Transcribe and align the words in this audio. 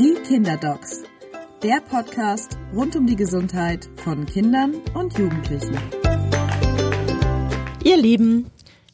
Die 0.00 0.14
Kinderdocs, 0.14 1.02
der 1.62 1.82
Podcast 1.82 2.56
rund 2.74 2.96
um 2.96 3.06
die 3.06 3.16
Gesundheit 3.16 3.90
von 3.96 4.24
Kindern 4.24 4.76
und 4.94 5.18
Jugendlichen. 5.18 5.76
Ihr 7.84 7.98
Lieben, 7.98 8.50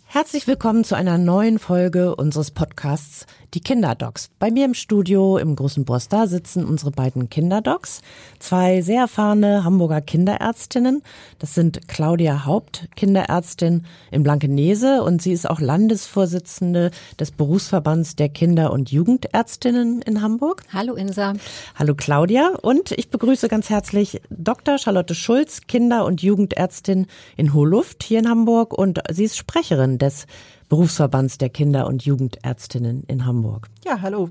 herzlich 0.06 0.48
willkommen 0.48 0.82
zu 0.82 0.96
einer 0.96 1.16
neuen 1.16 1.60
Folge 1.60 2.16
unseres 2.16 2.50
Podcasts 2.50 3.26
die 3.56 3.60
Kinderdocs. 3.60 4.28
Bei 4.38 4.50
mir 4.50 4.66
im 4.66 4.74
Studio 4.74 5.38
im 5.38 5.56
Großen 5.56 5.86
Borster 5.86 6.26
sitzen 6.26 6.66
unsere 6.66 6.90
beiden 6.90 7.30
Kinderdocs, 7.30 8.02
zwei 8.38 8.82
sehr 8.82 9.00
erfahrene 9.00 9.64
Hamburger 9.64 10.02
Kinderärztinnen. 10.02 11.02
Das 11.38 11.54
sind 11.54 11.88
Claudia 11.88 12.44
Haupt, 12.44 12.86
Kinderärztin 12.96 13.86
in 14.10 14.22
Blankenese 14.22 15.02
und 15.02 15.22
sie 15.22 15.32
ist 15.32 15.48
auch 15.48 15.58
Landesvorsitzende 15.58 16.90
des 17.18 17.30
Berufsverbands 17.30 18.14
der 18.14 18.28
Kinder- 18.28 18.74
und 18.74 18.92
Jugendärztinnen 18.92 20.02
in 20.02 20.20
Hamburg. 20.20 20.62
Hallo 20.70 20.92
Insa. 20.92 21.32
Hallo 21.76 21.94
Claudia 21.94 22.50
und 22.60 22.92
ich 22.92 23.08
begrüße 23.08 23.48
ganz 23.48 23.70
herzlich 23.70 24.20
Dr. 24.28 24.76
Charlotte 24.76 25.14
Schulz, 25.14 25.62
Kinder- 25.66 26.04
und 26.04 26.20
Jugendärztin 26.20 27.06
in 27.38 27.54
Hohluft 27.54 28.02
hier 28.02 28.18
in 28.18 28.28
Hamburg 28.28 28.74
und 28.76 29.00
sie 29.10 29.24
ist 29.24 29.38
Sprecherin 29.38 29.96
des 29.96 30.26
Berufsverbands 30.68 31.38
der 31.38 31.48
Kinder- 31.48 31.86
und 31.86 32.04
Jugendärztinnen 32.04 33.04
in 33.06 33.24
Hamburg. 33.24 33.68
Ja, 33.84 34.00
hallo. 34.02 34.30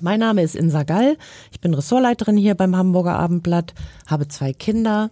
Mein 0.00 0.20
Name 0.20 0.42
ist 0.42 0.56
Insa 0.56 0.82
Gall. 0.82 1.18
Ich 1.52 1.60
bin 1.60 1.74
Ressortleiterin 1.74 2.36
hier 2.36 2.54
beim 2.54 2.74
Hamburger 2.74 3.18
Abendblatt, 3.18 3.74
habe 4.06 4.28
zwei 4.28 4.52
Kinder 4.52 5.10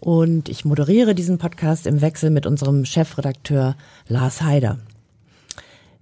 und 0.00 0.48
ich 0.48 0.64
moderiere 0.64 1.14
diesen 1.14 1.38
Podcast 1.38 1.86
im 1.86 2.00
Wechsel 2.00 2.30
mit 2.30 2.44
unserem 2.44 2.84
Chefredakteur 2.84 3.76
Lars 4.08 4.42
Heider. 4.42 4.78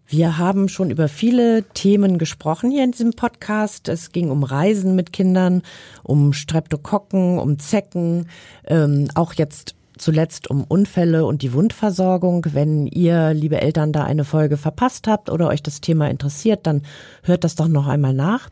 Wir 0.07 0.37
haben 0.37 0.69
schon 0.69 0.91
über 0.91 1.09
viele 1.09 1.63
Themen 1.73 2.19
gesprochen 2.19 2.71
hier 2.71 2.85
in 2.85 2.93
diesem 2.93 3.13
Podcast. 3.13 3.89
Es 3.89 4.13
ging 4.13 4.31
um 4.31 4.43
Reisen 4.43 4.95
mit 4.95 5.13
Kindern, 5.13 5.63
um 6.03 6.33
Streptokokken, 6.33 7.39
um 7.39 7.59
Zecken, 7.59 8.29
ähm, 8.67 9.09
auch 9.15 9.33
jetzt 9.35 9.75
zuletzt 9.99 10.51
um 10.51 10.65
Unfälle 10.65 11.25
und 11.25 11.43
die 11.43 11.53
Wundversorgung. 11.53 12.47
Wenn 12.53 12.87
ihr, 12.87 13.35
liebe 13.35 13.61
Eltern, 13.61 13.93
da 13.93 14.05
eine 14.05 14.25
Folge 14.25 14.57
verpasst 14.57 15.07
habt 15.07 15.31
oder 15.31 15.49
euch 15.49 15.63
das 15.63 15.81
Thema 15.81 16.09
interessiert, 16.09 16.67
dann 16.67 16.83
hört 17.23 17.45
das 17.45 17.55
doch 17.55 17.69
noch 17.69 17.87
einmal 17.87 18.15
nach. 18.15 18.49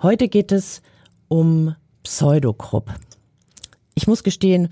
Heute 0.00 0.28
geht 0.28 0.52
es 0.52 0.82
um 1.28 1.74
Pseudokrupp. 2.02 2.90
Ich 3.94 4.06
muss 4.06 4.22
gestehen, 4.22 4.68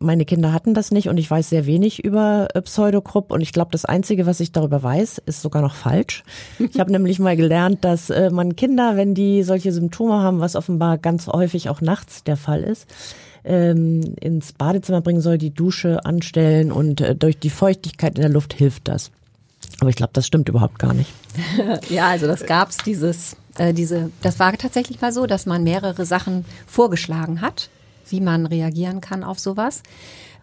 meine 0.00 0.24
Kinder 0.24 0.52
hatten 0.52 0.74
das 0.74 0.90
nicht 0.90 1.08
und 1.08 1.18
ich 1.18 1.30
weiß 1.30 1.50
sehr 1.50 1.66
wenig 1.66 2.04
über 2.04 2.48
äh, 2.54 2.62
Pseudokrupp 2.62 3.32
und 3.32 3.40
ich 3.40 3.52
glaube, 3.52 3.70
das 3.72 3.84
Einzige, 3.84 4.26
was 4.26 4.40
ich 4.40 4.52
darüber 4.52 4.82
weiß, 4.82 5.18
ist 5.26 5.42
sogar 5.42 5.62
noch 5.62 5.74
falsch. 5.74 6.22
Ich 6.58 6.78
habe 6.78 6.92
nämlich 6.92 7.18
mal 7.18 7.36
gelernt, 7.36 7.84
dass 7.84 8.10
äh, 8.10 8.30
man 8.30 8.56
Kinder, 8.56 8.96
wenn 8.96 9.14
die 9.14 9.42
solche 9.42 9.72
Symptome 9.72 10.20
haben, 10.22 10.40
was 10.40 10.56
offenbar 10.56 10.98
ganz 10.98 11.26
häufig 11.26 11.68
auch 11.68 11.80
nachts 11.80 12.22
der 12.22 12.36
Fall 12.36 12.62
ist, 12.62 12.86
ähm, 13.44 14.14
ins 14.20 14.52
Badezimmer 14.52 15.00
bringen 15.00 15.20
soll, 15.20 15.38
die 15.38 15.50
Dusche 15.50 16.04
anstellen 16.04 16.72
und 16.72 17.00
äh, 17.00 17.14
durch 17.14 17.38
die 17.38 17.50
Feuchtigkeit 17.50 18.16
in 18.16 18.22
der 18.22 18.30
Luft 18.30 18.54
hilft 18.54 18.88
das. 18.88 19.10
Aber 19.80 19.90
ich 19.90 19.96
glaube, 19.96 20.12
das 20.12 20.26
stimmt 20.26 20.48
überhaupt 20.48 20.78
gar 20.78 20.94
nicht. 20.94 21.12
ja, 21.88 22.08
also 22.08 22.26
das 22.26 22.46
gab's 22.46 22.78
dieses, 22.78 23.36
äh, 23.56 23.72
diese, 23.72 24.10
das 24.22 24.38
war 24.38 24.52
tatsächlich 24.56 25.00
mal 25.00 25.12
so, 25.12 25.26
dass 25.26 25.46
man 25.46 25.62
mehrere 25.62 26.04
Sachen 26.04 26.44
vorgeschlagen 26.66 27.40
hat, 27.40 27.68
wie 28.08 28.20
man 28.20 28.46
reagieren 28.46 29.00
kann 29.00 29.24
auf 29.24 29.38
sowas. 29.38 29.82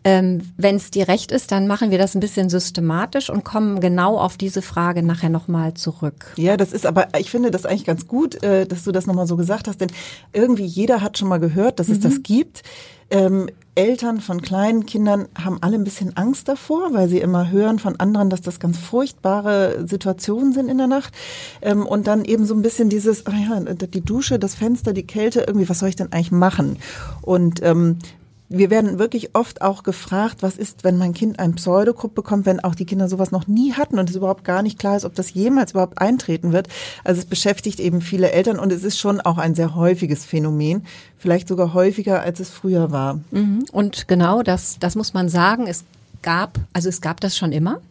Ähm, 0.07 0.41
Wenn 0.55 0.75
es 0.75 0.91
dir 0.91 1.07
recht 1.07 1.31
ist, 1.31 1.51
dann 1.51 1.65
machen 1.65 1.89
wir 1.89 1.97
das 1.97 2.13
ein 2.13 2.19
bisschen 2.19 2.47
systematisch 2.47 3.31
und 3.31 3.43
kommen 3.43 3.79
genau 3.79 4.19
auf 4.19 4.37
diese 4.37 4.61
Frage 4.61 5.01
nachher 5.01 5.31
nochmal 5.31 5.73
zurück. 5.73 6.33
Ja, 6.37 6.57
das 6.57 6.73
ist 6.73 6.85
aber, 6.85 7.07
ich 7.17 7.31
finde 7.31 7.49
das 7.49 7.65
eigentlich 7.65 7.85
ganz 7.85 8.07
gut, 8.07 8.41
äh, 8.43 8.67
dass 8.67 8.83
du 8.83 8.91
das 8.91 9.07
nochmal 9.07 9.25
so 9.25 9.35
gesagt 9.35 9.67
hast, 9.67 9.81
denn 9.81 9.89
irgendwie 10.31 10.65
jeder 10.65 11.01
hat 11.01 11.17
schon 11.17 11.27
mal 11.27 11.39
gehört, 11.39 11.79
dass 11.79 11.89
es 11.89 11.99
das 11.99 12.21
gibt. 12.21 12.61
Ähm, 13.09 13.49
Eltern 13.73 14.21
von 14.21 14.41
kleinen 14.41 14.85
Kindern 14.85 15.27
haben 15.37 15.57
alle 15.61 15.75
ein 15.75 15.83
bisschen 15.83 16.15
Angst 16.15 16.47
davor, 16.47 16.93
weil 16.93 17.09
sie 17.09 17.19
immer 17.19 17.49
hören 17.49 17.79
von 17.79 17.99
anderen, 17.99 18.29
dass 18.29 18.41
das 18.41 18.59
ganz 18.59 18.77
furchtbare 18.77 19.87
Situationen 19.87 20.53
sind 20.53 20.69
in 20.69 20.77
der 20.77 20.87
Nacht. 20.87 21.13
Ähm, 21.63 21.85
und 21.85 22.05
dann 22.05 22.25
eben 22.25 22.45
so 22.45 22.53
ein 22.53 22.61
bisschen 22.61 22.89
dieses, 22.89 23.25
ah 23.25 23.33
ja, 23.33 23.59
die 23.73 24.01
Dusche, 24.01 24.37
das 24.37 24.53
Fenster, 24.53 24.93
die 24.93 25.07
Kälte, 25.07 25.41
irgendwie, 25.41 25.67
was 25.67 25.79
soll 25.79 25.89
ich 25.89 25.95
denn 25.95 26.13
eigentlich 26.13 26.31
machen? 26.31 26.77
Und 27.21 27.61
ähm, 27.63 27.97
wir 28.47 28.69
werden 28.69 28.99
wirklich 28.99 29.35
oft 29.35 29.61
auch 29.61 29.83
gefragt, 29.83 30.37
was 30.41 30.55
ist, 30.57 30.83
wenn 30.83 30.97
mein 30.97 31.13
Kind 31.13 31.39
ein 31.39 31.55
Pseudokrupp 31.55 32.13
bekommt, 32.13 32.45
wenn 32.45 32.59
auch 32.59 32.75
die 32.75 32.85
Kinder 32.85 33.07
sowas 33.07 33.31
noch 33.31 33.47
nie 33.47 33.73
hatten 33.73 33.97
und 33.97 34.09
es 34.09 34.15
überhaupt 34.15 34.43
gar 34.43 34.61
nicht 34.61 34.77
klar 34.77 34.95
ist, 34.95 35.05
ob 35.05 35.15
das 35.15 35.33
jemals 35.33 35.71
überhaupt 35.71 35.99
eintreten 35.99 36.51
wird. 36.51 36.67
Also 37.03 37.19
es 37.19 37.25
beschäftigt 37.25 37.79
eben 37.79 38.01
viele 38.01 38.31
Eltern 38.31 38.59
und 38.59 38.71
es 38.71 38.83
ist 38.83 38.99
schon 38.99 39.19
auch 39.19 39.37
ein 39.37 39.55
sehr 39.55 39.75
häufiges 39.75 40.25
Phänomen, 40.25 40.85
vielleicht 41.17 41.47
sogar 41.47 41.73
häufiger, 41.73 42.21
als 42.21 42.39
es 42.39 42.49
früher 42.49 42.91
war. 42.91 43.19
Mhm. 43.31 43.65
Und 43.71 44.07
genau 44.07 44.43
das, 44.43 44.77
das 44.79 44.95
muss 44.95 45.13
man 45.13 45.27
sagen. 45.27 45.65
Es 45.67 45.83
gab, 46.21 46.59
also 46.73 46.89
es 46.89 47.01
gab 47.01 47.19
das 47.21 47.35
schon 47.35 47.51
immer. 47.51 47.81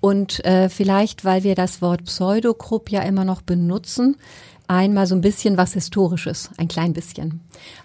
Und 0.00 0.44
äh, 0.44 0.68
vielleicht, 0.68 1.24
weil 1.24 1.42
wir 1.42 1.56
das 1.56 1.82
Wort 1.82 2.04
Pseudokrupp 2.04 2.90
ja 2.90 3.02
immer 3.02 3.24
noch 3.24 3.42
benutzen, 3.42 4.16
einmal 4.68 5.06
so 5.06 5.14
ein 5.14 5.20
bisschen 5.20 5.56
was 5.56 5.72
Historisches, 5.72 6.50
ein 6.58 6.68
klein 6.68 6.92
bisschen. 6.92 7.40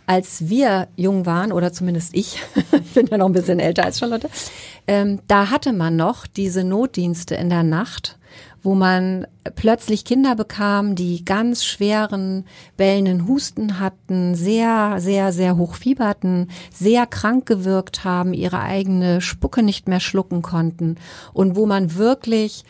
Als 0.05 0.49
wir 0.49 0.89
jung 0.95 1.25
waren, 1.25 1.51
oder 1.51 1.73
zumindest 1.73 2.13
ich, 2.15 2.39
ich 2.71 2.91
bin 2.93 3.07
ja 3.07 3.17
noch 3.17 3.25
ein 3.25 3.33
bisschen 3.33 3.59
älter 3.59 3.85
als 3.85 3.99
Charlotte, 3.99 4.29
ähm, 4.85 5.19
da 5.27 5.49
hatte 5.49 5.73
man 5.73 5.95
noch 5.95 6.27
diese 6.27 6.63
Notdienste 6.63 7.35
in 7.35 7.49
der 7.49 7.63
Nacht, 7.63 8.19
wo 8.63 8.75
man 8.75 9.27
plötzlich 9.55 10.05
Kinder 10.05 10.35
bekam, 10.35 10.95
die 10.95 11.25
ganz 11.25 11.65
schweren 11.65 12.45
bellenden 12.77 13.27
Husten 13.27 13.79
hatten, 13.79 14.35
sehr, 14.35 14.95
sehr, 14.99 15.33
sehr 15.33 15.57
hoch 15.57 15.75
fieberten, 15.75 16.49
sehr 16.73 17.05
krank 17.05 17.45
gewirkt 17.45 18.03
haben, 18.05 18.33
ihre 18.33 18.61
eigene 18.61 19.19
Spucke 19.21 19.63
nicht 19.63 19.87
mehr 19.87 19.99
schlucken 19.99 20.41
konnten 20.41 20.95
und 21.33 21.55
wo 21.55 21.65
man 21.65 21.95
wirklich 21.95 22.63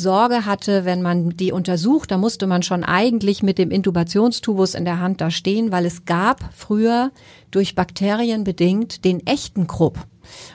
Sorge 0.00 0.46
hatte, 0.46 0.84
wenn 0.84 1.02
man 1.02 1.36
die 1.36 1.52
untersucht, 1.52 2.10
da 2.10 2.18
musste 2.18 2.46
man 2.46 2.62
schon 2.62 2.84
eigentlich 2.84 3.42
mit 3.42 3.58
dem 3.58 3.70
Intubationstubus 3.70 4.74
in 4.74 4.84
der 4.84 5.00
Hand 5.00 5.20
da 5.20 5.30
stehen, 5.30 5.72
weil 5.72 5.86
es 5.86 6.04
gab 6.04 6.40
früher 6.54 7.10
durch 7.50 7.74
Bakterien 7.74 8.44
bedingt 8.44 9.04
den 9.04 9.26
echten 9.26 9.66
Krupp. 9.66 9.98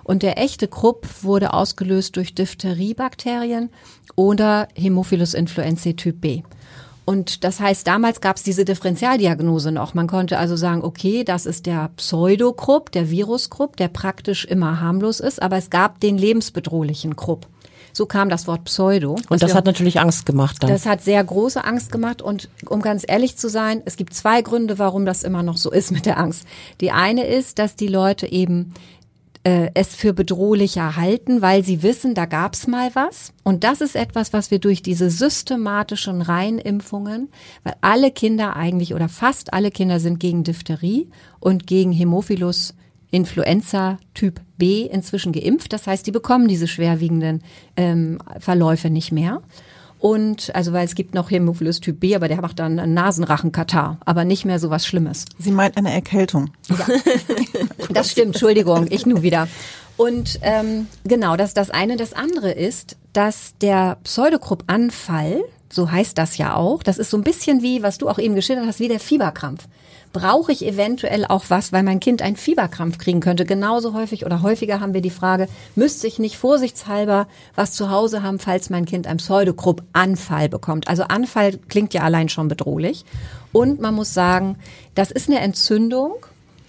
Und 0.04 0.24
der 0.24 0.38
echte 0.38 0.68
Krupp 0.68 1.08
wurde 1.22 1.54
ausgelöst 1.54 2.16
durch 2.16 2.34
Diphtheriebakterien 2.34 3.70
oder 4.16 4.68
Hämophilus 4.76 5.34
influenzae 5.34 5.96
Typ 5.96 6.22
B. 6.22 6.44
Und 7.06 7.44
das 7.44 7.60
heißt, 7.60 7.86
damals 7.86 8.20
gab 8.20 8.38
es 8.38 8.44
diese 8.44 8.66
Differentialdiagnose 8.66 9.72
noch. 9.72 9.94
Man 9.94 10.08
konnte 10.08 10.40
also 10.40 10.56
sagen, 10.56 10.84
okay, 10.84 11.24
das 11.24 11.46
ist 11.46 11.68
der 11.68 11.92
Pseudokrupp, 11.98 12.92
der 12.92 13.12
Viruskrupp, 13.12 13.78
der 13.78 13.90
praktisch 13.90 14.44
immer 14.44 14.82
harmlos 14.82 15.20
ist, 15.20 15.40
aber 15.42 15.58
es 15.58 15.70
gab 15.70 16.00
den 16.00 16.18
lebensbedrohlichen 16.18 17.16
Krupp. 17.16 17.48
So 17.96 18.06
kam 18.06 18.28
das 18.28 18.46
Wort 18.46 18.66
Pseudo. 18.66 19.16
Und 19.30 19.42
das 19.42 19.56
hat 19.56 19.66
natürlich 19.66 20.02
Angst 20.02 20.26
gemacht 20.26 20.58
dann. 20.60 20.70
Das 20.70 20.86
hat 20.86 21.02
sehr 21.02 21.24
große 21.24 21.64
Angst 21.64 21.94
gemacht 21.94 22.22
und 22.22 22.50
um 22.68 22.82
ganz 22.82 23.06
ehrlich 23.08 23.38
zu 23.38 23.48
sein, 23.48 23.82
es 23.86 23.96
gibt 23.96 24.14
zwei 24.14 24.42
Gründe, 24.42 24.78
warum 24.80 25.06
das 25.06 25.24
immer 25.24 25.44
noch 25.44 25.56
so 25.56 25.72
ist 25.72 25.92
mit 25.92 26.06
der 26.06 26.18
Angst. 26.18 26.44
Die 26.82 26.92
eine 26.92 27.26
ist, 27.26 27.58
dass 27.58 27.78
die 27.78 27.88
Leute 27.88 28.30
eben 28.30 28.74
äh, 29.46 29.70
es 29.76 29.96
für 29.96 30.12
bedrohlicher 30.12 30.98
halten, 30.98 31.42
weil 31.42 31.64
sie 31.64 31.84
wissen, 31.84 32.16
da 32.16 32.26
gab's 32.26 32.68
mal 32.68 32.90
was. 32.96 33.32
Und 33.44 33.64
das 33.64 33.80
ist 33.80 33.96
etwas, 33.96 34.34
was 34.34 34.52
wir 34.52 34.60
durch 34.60 34.82
diese 34.82 35.10
systematischen 35.10 36.22
Reihenimpfungen, 36.22 37.30
weil 37.64 37.76
alle 37.80 38.12
Kinder 38.12 38.58
eigentlich 38.58 38.94
oder 38.94 39.08
fast 39.08 39.54
alle 39.54 39.72
Kinder 39.72 40.02
sind 40.02 40.20
gegen 40.20 40.44
Diphtherie 40.44 41.08
und 41.40 41.66
gegen 41.66 41.94
Hämophilus 41.94 42.74
Influenza 43.16 43.98
Typ 44.14 44.42
B 44.58 44.82
inzwischen 44.82 45.32
geimpft. 45.32 45.72
Das 45.74 45.88
heißt, 45.88 46.06
die 46.06 46.12
bekommen 46.12 46.48
diese 46.48 46.68
schwerwiegenden 46.68 47.42
ähm, 47.78 48.20
Verläufe 48.40 48.90
nicht 48.90 49.12
mehr. 49.12 49.42
Und 50.00 50.54
also 50.54 50.74
weil 50.74 50.86
es 50.86 50.94
gibt 50.94 51.16
noch 51.16 51.32
Hämophilus 51.32 51.80
Typ 51.80 52.02
B, 52.02 52.16
aber 52.16 52.28
der 52.28 52.42
macht 52.42 52.60
dann 52.60 52.78
einen 52.78 52.94
Nasenrachenkatar, 52.94 53.98
aber 54.06 54.26
nicht 54.26 54.46
mehr 54.46 54.60
so 54.60 54.70
was 54.70 54.86
Schlimmes. 54.86 55.26
Sie 55.40 55.52
meint 55.52 55.78
eine 55.78 55.94
Erkältung. 55.94 56.52
Ja. 56.70 56.86
das 57.90 58.12
stimmt, 58.12 58.36
Entschuldigung, 58.36 58.88
ich 58.90 59.06
nur 59.06 59.24
wieder. 59.24 59.48
Und 59.98 60.40
ähm, 60.42 60.88
genau, 61.06 61.38
das 61.38 61.54
das 61.54 61.70
eine. 61.70 61.96
Das 61.96 62.12
andere 62.12 62.52
ist, 62.52 62.98
dass 63.14 63.54
der 63.62 63.98
Pseudokrupp-Anfall, 64.04 65.42
so 65.72 65.90
heißt 65.90 66.18
das 66.18 66.38
ja 66.38 66.56
auch, 66.56 66.84
das 66.84 66.98
ist 66.98 67.10
so 67.10 67.18
ein 67.18 67.24
bisschen 67.24 67.62
wie, 67.62 67.82
was 67.82 67.98
du 67.98 68.10
auch 68.10 68.20
eben 68.20 68.36
geschildert 68.36 68.68
hast, 68.68 68.82
wie 68.82 68.90
der 68.90 69.00
Fieberkrampf 69.00 69.68
brauche 70.16 70.54
ich 70.54 70.66
eventuell 70.66 71.26
auch 71.26 71.44
was, 71.50 71.74
weil 71.74 71.84
mein 71.84 72.00
Kind 72.00 72.22
einen 72.22 72.38
Fieberkrampf 72.38 72.98
kriegen 73.00 73.20
könnte. 73.20 73.44
Genauso 73.44 73.94
häufig 73.94 74.26
oder 74.26 74.42
häufiger 74.42 74.80
haben 74.80 74.94
wir 74.94 75.02
die 75.02 75.10
Frage, 75.10 75.50
müsste 75.76 76.08
ich 76.08 76.20
nicht 76.20 76.38
vorsichtshalber 76.38 77.28
was 77.54 77.74
zu 77.74 77.92
Hause 77.92 78.24
haben, 78.24 78.40
falls 78.40 78.70
mein 78.70 78.86
Kind 78.86 79.08
einen 79.08 79.18
Pseudogrupp-Anfall 79.18 80.48
bekommt. 80.48 80.88
Also 80.88 81.04
Anfall 81.04 81.58
klingt 81.68 81.94
ja 81.94 82.04
allein 82.04 82.30
schon 82.30 82.48
bedrohlich. 82.48 83.04
Und 83.52 83.82
man 83.82 83.94
muss 83.94 84.14
sagen, 84.14 84.56
das 84.96 85.12
ist 85.12 85.30
eine 85.30 85.42
Entzündung 85.42 86.14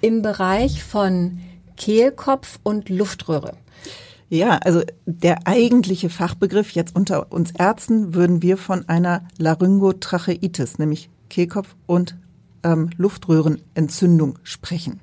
im 0.01 0.23
Bereich 0.23 0.83
von 0.83 1.39
Kehlkopf 1.77 2.59
und 2.65 2.89
Luftröhre. 2.89 3.53
Ja, 4.29 4.59
also 4.65 4.83
der 5.05 5.47
eigentliche 5.47 6.11
Fachbegriff 6.11 6.73
jetzt 6.73 6.97
unter 6.97 7.31
uns 7.31 7.53
Ärzten 7.53 8.13
würden 8.13 8.43
wir 8.43 8.57
von 8.57 8.89
einer 8.89 9.23
Laryngotracheitis, 9.39 10.81
nämlich 10.81 11.11
Kehlkopf 11.29 11.77
und 11.87 12.17
ähm, 12.67 12.91
Luftröhrenentzündung 12.97 14.39
sprechen. 14.43 15.01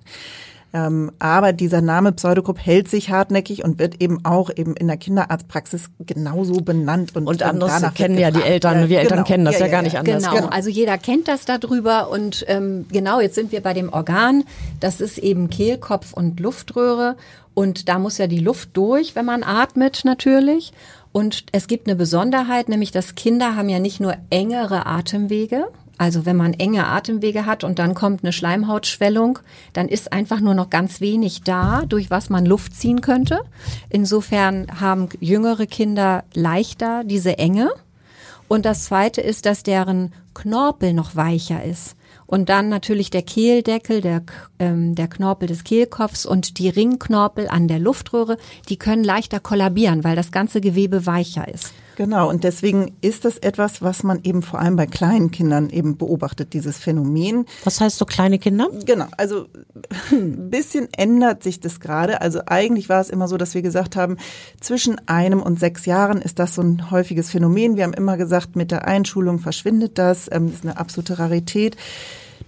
Ähm, 0.75 1.11
aber 1.19 1.53
dieser 1.53 1.81
Name 1.81 2.13
Pseudogrupp 2.13 2.57
hält 2.57 2.89
sich 2.89 3.11
hartnäckig 3.11 3.63
und 3.63 3.77
wird 3.77 4.01
eben 4.01 4.25
auch 4.25 4.49
eben 4.55 4.75
in 4.75 4.87
der 4.87 4.97
Kinderarztpraxis 4.97 5.91
genauso 5.99 6.61
benannt. 6.61 7.15
Und, 7.15 7.27
und 7.27 7.43
anders 7.43 7.93
kennen 7.93 8.17
ja 8.17 8.31
die 8.31 8.41
Eltern, 8.41 8.89
wir 8.89 8.99
Eltern 8.99 9.17
genau. 9.17 9.27
kennen 9.27 9.45
das 9.45 9.59
ja, 9.59 9.59
ja, 9.61 9.65
ja 9.67 9.71
gar 9.71 9.81
nicht 9.83 9.99
anders. 9.99 10.23
Genau. 10.23 10.35
genau, 10.35 10.47
also 10.47 10.71
jeder 10.71 10.97
kennt 10.97 11.27
das 11.27 11.45
darüber 11.45 12.09
und 12.09 12.43
ähm, 12.47 12.87
genau, 12.91 13.19
jetzt 13.19 13.35
sind 13.35 13.51
wir 13.51 13.61
bei 13.61 13.75
dem 13.75 13.93
Organ, 13.93 14.45
das 14.79 14.99
ist 14.99 15.19
eben 15.19 15.51
Kehlkopf 15.51 16.11
und 16.13 16.39
Luftröhre 16.39 17.17
und 17.53 17.87
da 17.87 17.99
muss 17.99 18.17
ja 18.17 18.25
die 18.25 18.39
Luft 18.39 18.69
durch, 18.73 19.15
wenn 19.15 19.25
man 19.25 19.43
atmet 19.43 20.01
natürlich. 20.05 20.73
Und 21.11 21.45
es 21.51 21.67
gibt 21.67 21.85
eine 21.85 21.95
Besonderheit, 21.95 22.69
nämlich 22.69 22.89
dass 22.89 23.13
Kinder 23.13 23.55
haben 23.55 23.69
ja 23.69 23.77
nicht 23.77 23.99
nur 23.99 24.15
engere 24.31 24.87
Atemwege, 24.87 25.67
also 25.97 26.25
wenn 26.25 26.35
man 26.35 26.53
enge 26.53 26.87
Atemwege 26.87 27.45
hat 27.45 27.63
und 27.63 27.79
dann 27.79 27.93
kommt 27.93 28.23
eine 28.23 28.33
Schleimhautschwellung, 28.33 29.39
dann 29.73 29.87
ist 29.87 30.11
einfach 30.11 30.39
nur 30.39 30.53
noch 30.53 30.69
ganz 30.69 31.01
wenig 31.01 31.43
da, 31.43 31.83
durch 31.87 32.09
was 32.09 32.29
man 32.29 32.45
Luft 32.45 32.75
ziehen 32.75 33.01
könnte. 33.01 33.41
Insofern 33.89 34.67
haben 34.79 35.09
jüngere 35.19 35.67
Kinder 35.67 36.23
leichter 36.33 37.03
diese 37.03 37.37
Enge. 37.37 37.71
Und 38.47 38.65
das 38.65 38.85
Zweite 38.85 39.21
ist, 39.21 39.45
dass 39.45 39.63
deren 39.63 40.13
Knorpel 40.33 40.93
noch 40.93 41.15
weicher 41.15 41.63
ist. 41.63 41.95
Und 42.25 42.49
dann 42.49 42.69
natürlich 42.69 43.09
der 43.09 43.21
Kehldeckel, 43.21 44.01
der, 44.01 44.23
ähm, 44.59 44.95
der 44.95 45.07
Knorpel 45.07 45.47
des 45.47 45.63
Kehlkopfs 45.63 46.25
und 46.25 46.57
die 46.57 46.69
Ringknorpel 46.69 47.47
an 47.47 47.67
der 47.67 47.79
Luftröhre, 47.79 48.37
die 48.69 48.77
können 48.77 49.03
leichter 49.03 49.39
kollabieren, 49.39 50.03
weil 50.03 50.15
das 50.15 50.31
ganze 50.31 50.59
Gewebe 50.59 51.05
weicher 51.05 51.47
ist. 51.47 51.73
Genau, 51.95 52.29
und 52.29 52.43
deswegen 52.43 52.95
ist 53.01 53.25
das 53.25 53.37
etwas, 53.37 53.81
was 53.81 54.03
man 54.03 54.21
eben 54.23 54.41
vor 54.41 54.59
allem 54.59 54.75
bei 54.75 54.87
kleinen 54.87 55.31
Kindern 55.31 55.69
eben 55.69 55.97
beobachtet, 55.97 56.53
dieses 56.53 56.77
Phänomen. 56.77 57.45
Was 57.63 57.79
heißt 57.81 57.97
so 57.97 58.05
kleine 58.05 58.39
Kinder? 58.39 58.69
Genau, 58.85 59.05
also 59.17 59.45
ein 60.11 60.49
bisschen 60.49 60.87
ändert 60.95 61.43
sich 61.43 61.59
das 61.59 61.79
gerade. 61.79 62.21
Also 62.21 62.41
eigentlich 62.45 62.89
war 62.89 63.01
es 63.01 63.09
immer 63.09 63.27
so, 63.27 63.37
dass 63.37 63.53
wir 63.53 63.61
gesagt 63.61 63.95
haben, 63.95 64.17
zwischen 64.59 64.99
einem 65.07 65.41
und 65.41 65.59
sechs 65.59 65.85
Jahren 65.85 66.21
ist 66.21 66.39
das 66.39 66.55
so 66.55 66.61
ein 66.61 66.89
häufiges 66.91 67.29
Phänomen. 67.29 67.75
Wir 67.75 67.83
haben 67.83 67.93
immer 67.93 68.17
gesagt, 68.17 68.55
mit 68.55 68.71
der 68.71 68.87
Einschulung 68.87 69.39
verschwindet 69.39 69.97
das. 69.97 70.29
Ähm, 70.31 70.47
das 70.47 70.55
ist 70.55 70.65
eine 70.65 70.77
absolute 70.77 71.19
Rarität. 71.19 71.77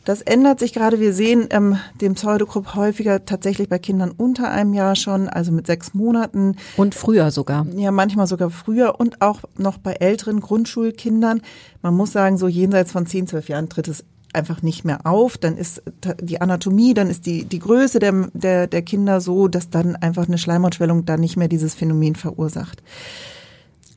Das 0.05 0.21
ändert 0.21 0.59
sich 0.59 0.71
gerade. 0.71 0.99
Wir 0.99 1.13
sehen 1.13 1.47
ähm, 1.49 1.79
den 1.99 2.13
Pseudogrupp 2.13 2.75
häufiger 2.75 3.25
tatsächlich 3.25 3.67
bei 3.67 3.79
Kindern 3.79 4.11
unter 4.11 4.51
einem 4.51 4.73
Jahr 4.73 4.95
schon, 4.95 5.27
also 5.27 5.51
mit 5.51 5.65
sechs 5.65 5.95
Monaten. 5.95 6.55
Und 6.77 6.93
früher 6.93 7.31
sogar. 7.31 7.65
Ja, 7.75 7.91
manchmal 7.91 8.27
sogar 8.27 8.51
früher 8.51 8.99
und 8.99 9.21
auch 9.21 9.41
noch 9.57 9.79
bei 9.79 9.93
älteren 9.93 10.41
Grundschulkindern. 10.41 11.41
Man 11.81 11.95
muss 11.95 12.11
sagen, 12.11 12.37
so 12.37 12.47
jenseits 12.47 12.91
von 12.91 13.07
zehn, 13.07 13.25
zwölf 13.25 13.49
Jahren 13.49 13.67
tritt 13.67 13.87
es 13.87 14.05
einfach 14.31 14.61
nicht 14.61 14.85
mehr 14.85 15.07
auf. 15.07 15.39
Dann 15.39 15.57
ist 15.57 15.81
die 16.21 16.39
Anatomie, 16.39 16.93
dann 16.93 17.09
ist 17.09 17.25
die, 17.25 17.45
die 17.45 17.59
Größe 17.59 17.97
der, 17.97 18.29
der, 18.33 18.67
der 18.67 18.81
Kinder 18.83 19.21
so, 19.21 19.47
dass 19.47 19.71
dann 19.71 19.95
einfach 19.95 20.27
eine 20.27 20.37
Schleimhautschwellung 20.37 21.05
dann 21.05 21.19
nicht 21.19 21.35
mehr 21.35 21.47
dieses 21.47 21.73
Phänomen 21.73 22.15
verursacht. 22.15 22.83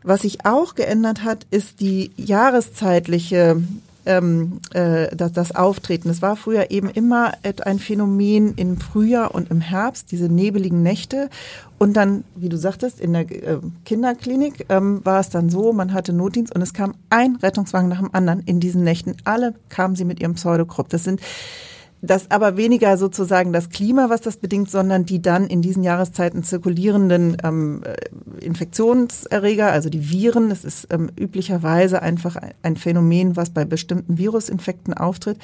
Was 0.04 0.22
sich 0.22 0.46
auch 0.46 0.74
geändert 0.74 1.22
hat, 1.22 1.46
ist 1.50 1.80
die 1.80 2.12
jahreszeitliche 2.16 3.60
ähm, 4.08 4.60
äh, 4.72 5.14
das, 5.14 5.32
das 5.32 5.54
Auftreten. 5.54 6.08
Es 6.08 6.22
war 6.22 6.34
früher 6.34 6.70
eben 6.70 6.88
immer 6.88 7.32
ein 7.64 7.78
Phänomen 7.78 8.54
im 8.54 8.80
Frühjahr 8.80 9.34
und 9.34 9.50
im 9.50 9.60
Herbst, 9.60 10.10
diese 10.10 10.28
nebeligen 10.28 10.82
Nächte. 10.82 11.28
Und 11.78 11.96
dann, 11.96 12.24
wie 12.34 12.48
du 12.48 12.56
sagtest, 12.56 13.00
in 13.00 13.12
der 13.12 13.30
äh, 13.30 13.58
Kinderklinik 13.84 14.66
ähm, 14.70 15.04
war 15.04 15.20
es 15.20 15.28
dann 15.28 15.50
so, 15.50 15.72
man 15.72 15.92
hatte 15.92 16.12
Notdienst 16.12 16.54
und 16.54 16.62
es 16.62 16.72
kam 16.72 16.94
ein 17.10 17.36
Rettungswagen 17.36 17.88
nach 17.88 18.00
dem 18.00 18.14
anderen 18.14 18.40
in 18.40 18.58
diesen 18.58 18.82
Nächten. 18.82 19.16
Alle 19.24 19.54
kamen 19.68 19.94
sie 19.94 20.04
mit 20.04 20.20
ihrem 20.20 20.34
Pseudokrupp. 20.34 20.88
Das 20.88 21.04
sind 21.04 21.20
das 22.00 22.30
aber 22.30 22.56
weniger 22.56 22.96
sozusagen 22.96 23.52
das 23.52 23.70
Klima, 23.70 24.08
was 24.08 24.20
das 24.20 24.36
bedingt, 24.36 24.70
sondern 24.70 25.04
die 25.04 25.20
dann 25.20 25.46
in 25.46 25.62
diesen 25.62 25.82
Jahreszeiten 25.82 26.44
zirkulierenden 26.44 27.38
ähm, 27.42 27.82
äh, 27.84 28.44
Infektionserreger, 28.44 29.70
also 29.70 29.90
die 29.90 30.10
Viren. 30.10 30.48
Das 30.48 30.64
ist 30.64 30.88
ähm, 30.90 31.10
üblicherweise 31.18 32.00
einfach 32.02 32.36
ein 32.62 32.76
Phänomen, 32.76 33.36
was 33.36 33.50
bei 33.50 33.64
bestimmten 33.64 34.18
Virusinfekten 34.18 34.94
auftritt. 34.94 35.38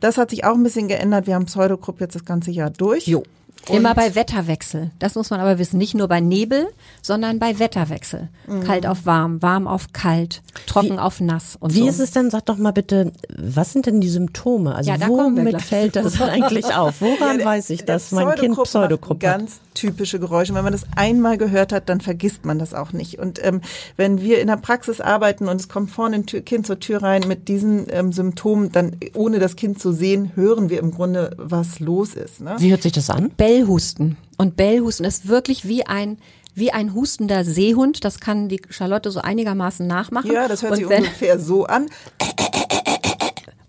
Das 0.00 0.18
hat 0.18 0.30
sich 0.30 0.44
auch 0.44 0.54
ein 0.54 0.62
bisschen 0.62 0.88
geändert. 0.88 1.26
Wir 1.26 1.34
haben 1.34 1.46
Pseudogrupp 1.46 2.00
jetzt 2.00 2.14
das 2.14 2.24
ganze 2.24 2.52
Jahr 2.52 2.70
durch. 2.70 3.06
Jo. 3.06 3.24
Immer 3.68 3.94
bei 3.94 4.14
Wetterwechsel. 4.14 4.90
Das 4.98 5.14
muss 5.14 5.30
man 5.30 5.40
aber 5.40 5.58
wissen. 5.58 5.78
Nicht 5.78 5.94
nur 5.94 6.08
bei 6.08 6.20
Nebel, 6.20 6.68
sondern 7.02 7.38
bei 7.38 7.58
Wetterwechsel. 7.58 8.28
Mhm. 8.46 8.64
Kalt 8.64 8.86
auf 8.86 9.04
warm, 9.04 9.42
warm 9.42 9.66
auf 9.66 9.92
kalt, 9.92 10.42
trocken 10.66 10.94
wie, 10.94 10.98
auf 10.98 11.20
nass 11.20 11.56
und 11.58 11.74
Wie 11.74 11.80
so. 11.80 11.88
ist 11.88 12.00
es 12.00 12.10
denn, 12.12 12.30
sag 12.30 12.46
doch 12.46 12.56
mal 12.56 12.72
bitte, 12.72 13.12
was 13.36 13.72
sind 13.72 13.86
denn 13.86 14.00
die 14.00 14.08
Symptome? 14.08 14.74
Also 14.74 14.90
ja, 14.90 15.08
womit 15.08 15.60
fällt 15.60 15.96
das 15.96 16.20
eigentlich 16.20 16.74
auf? 16.74 17.00
Woran 17.00 17.40
ja, 17.40 17.44
weiß 17.44 17.70
ich, 17.70 17.84
dass 17.84 18.12
mein 18.12 18.34
Kind 18.36 18.56
Pseudogruppe 18.62 19.28
hat? 19.28 19.38
Ganz 19.38 19.60
typische 19.74 20.18
Geräusche. 20.18 20.54
Wenn 20.54 20.64
man 20.64 20.72
das 20.72 20.84
einmal 20.96 21.38
gehört 21.38 21.72
hat, 21.72 21.88
dann 21.88 22.00
vergisst 22.00 22.44
man 22.44 22.58
das 22.58 22.74
auch 22.74 22.92
nicht. 22.92 23.18
Und 23.18 23.44
ähm, 23.44 23.60
wenn 23.96 24.20
wir 24.20 24.40
in 24.40 24.48
der 24.48 24.56
Praxis 24.56 25.00
arbeiten 25.00 25.48
und 25.48 25.60
es 25.60 25.68
kommt 25.68 25.90
vorne 25.90 26.16
ein 26.16 26.26
Tür, 26.26 26.40
Kind 26.40 26.66
zur 26.66 26.80
Tür 26.80 27.02
rein 27.02 27.24
mit 27.28 27.48
diesen 27.48 27.86
ähm, 27.90 28.12
Symptomen, 28.12 28.72
dann 28.72 28.96
ohne 29.14 29.38
das 29.38 29.56
Kind 29.56 29.78
zu 29.80 29.92
sehen, 29.92 30.32
hören 30.34 30.70
wir 30.70 30.80
im 30.80 30.90
Grunde, 30.90 31.34
was 31.36 31.80
los 31.80 32.14
ist. 32.14 32.40
Ne? 32.40 32.56
Wie 32.58 32.70
hört 32.70 32.82
sich 32.82 32.92
das 32.92 33.10
an? 33.10 33.30
Bellhusten. 33.48 34.18
Und 34.36 34.56
Bellhusten 34.56 35.06
ist 35.06 35.26
wirklich 35.26 35.66
wie 35.66 35.86
ein 35.86 36.18
wie 36.54 36.72
ein 36.72 36.92
hustender 36.92 37.44
Seehund. 37.44 38.04
Das 38.04 38.20
kann 38.20 38.48
die 38.48 38.60
Charlotte 38.68 39.10
so 39.10 39.20
einigermaßen 39.20 39.86
nachmachen. 39.86 40.32
Ja, 40.32 40.48
das 40.48 40.62
hört 40.62 40.72
und 40.72 40.78
sich 40.78 40.86
ungefähr 40.86 41.38
so 41.38 41.64
an. 41.66 41.86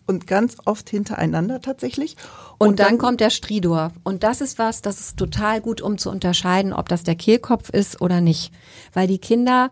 Und 0.08 0.26
ganz 0.26 0.58
oft 0.66 0.90
hintereinander 0.90 1.62
tatsächlich. 1.62 2.18
Und, 2.58 2.70
und 2.70 2.80
dann, 2.80 2.88
dann, 2.88 2.98
kommt 2.98 3.22
der 3.22 3.30
Stridor. 3.30 3.92
Und 4.04 4.24
das 4.24 4.42
ist 4.42 4.58
was, 4.58 4.82
das 4.82 5.00
ist 5.00 5.18
total 5.18 5.62
gut, 5.62 5.82
um 5.82 6.00
zu 6.00 6.10
unterscheiden, 6.10 6.74
ob 6.74 6.90
das 6.90 7.04
der 7.04 7.16
Kehlkopf 7.16 7.70
ist 7.70 8.02
oder 8.02 8.20
nicht. 8.20 8.52
Weil 8.94 9.08
die 9.08 9.20
Kinder 9.20 9.70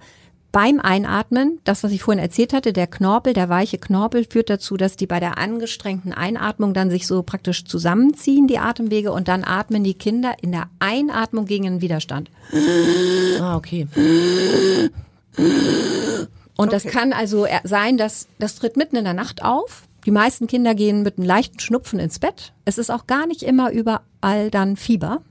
beim 0.52 0.80
Einatmen, 0.80 1.60
das, 1.66 1.84
was 1.84 1.92
ich 1.92 2.02
vorhin 2.02 2.24
erzählt 2.24 2.54
hatte, 2.54 2.74
der 2.74 2.88
Knorpel, 2.88 3.34
der 3.34 3.50
weiche 3.50 3.78
Knorpel 3.78 4.26
führt 4.30 4.50
dazu, 4.50 4.78
dass 4.78 4.96
die 4.96 5.06
bei 5.06 5.20
der 5.20 5.38
angestrengten 5.38 6.14
Einatmung 6.14 6.74
dann 6.74 6.90
sich 6.90 7.06
so 7.06 7.22
praktisch 7.22 7.66
zusammenziehen, 7.66 8.48
die 8.48 8.58
Atemwege, 8.58 9.12
und 9.12 9.28
dann 9.28 9.44
atmen 9.44 9.84
die 9.84 9.94
Kinder 9.94 10.36
in 10.42 10.52
der 10.52 10.70
Einatmung 10.80 11.46
gegen 11.46 11.66
den 11.66 11.82
Widerstand. 11.82 12.32
Ah, 13.40 13.56
okay. 13.56 13.88
Und 16.56 16.74
das 16.74 16.86
kann 16.86 17.14
also 17.14 17.46
sein, 17.64 17.98
dass 17.98 18.28
das 18.40 18.56
tritt 18.56 18.78
mitten 18.78 18.96
in 18.96 19.04
der 19.04 19.14
Nacht 19.14 19.44
auf. 19.44 19.84
Die 20.06 20.12
meisten 20.12 20.48
Kinder 20.48 20.74
gehen 20.74 21.04
mit 21.04 21.18
einem 21.18 21.28
leichten 21.28 21.60
Schnupfen 21.60 22.00
ins 22.00 22.20
Bett. 22.20 22.54
Es 22.66 22.78
ist 22.78 22.90
auch 22.90 23.06
gar 23.08 23.28
nicht 23.28 23.44
immer 23.44 23.72
überall 23.72 24.50
dann 24.50 24.78
Fieber, 24.78 25.22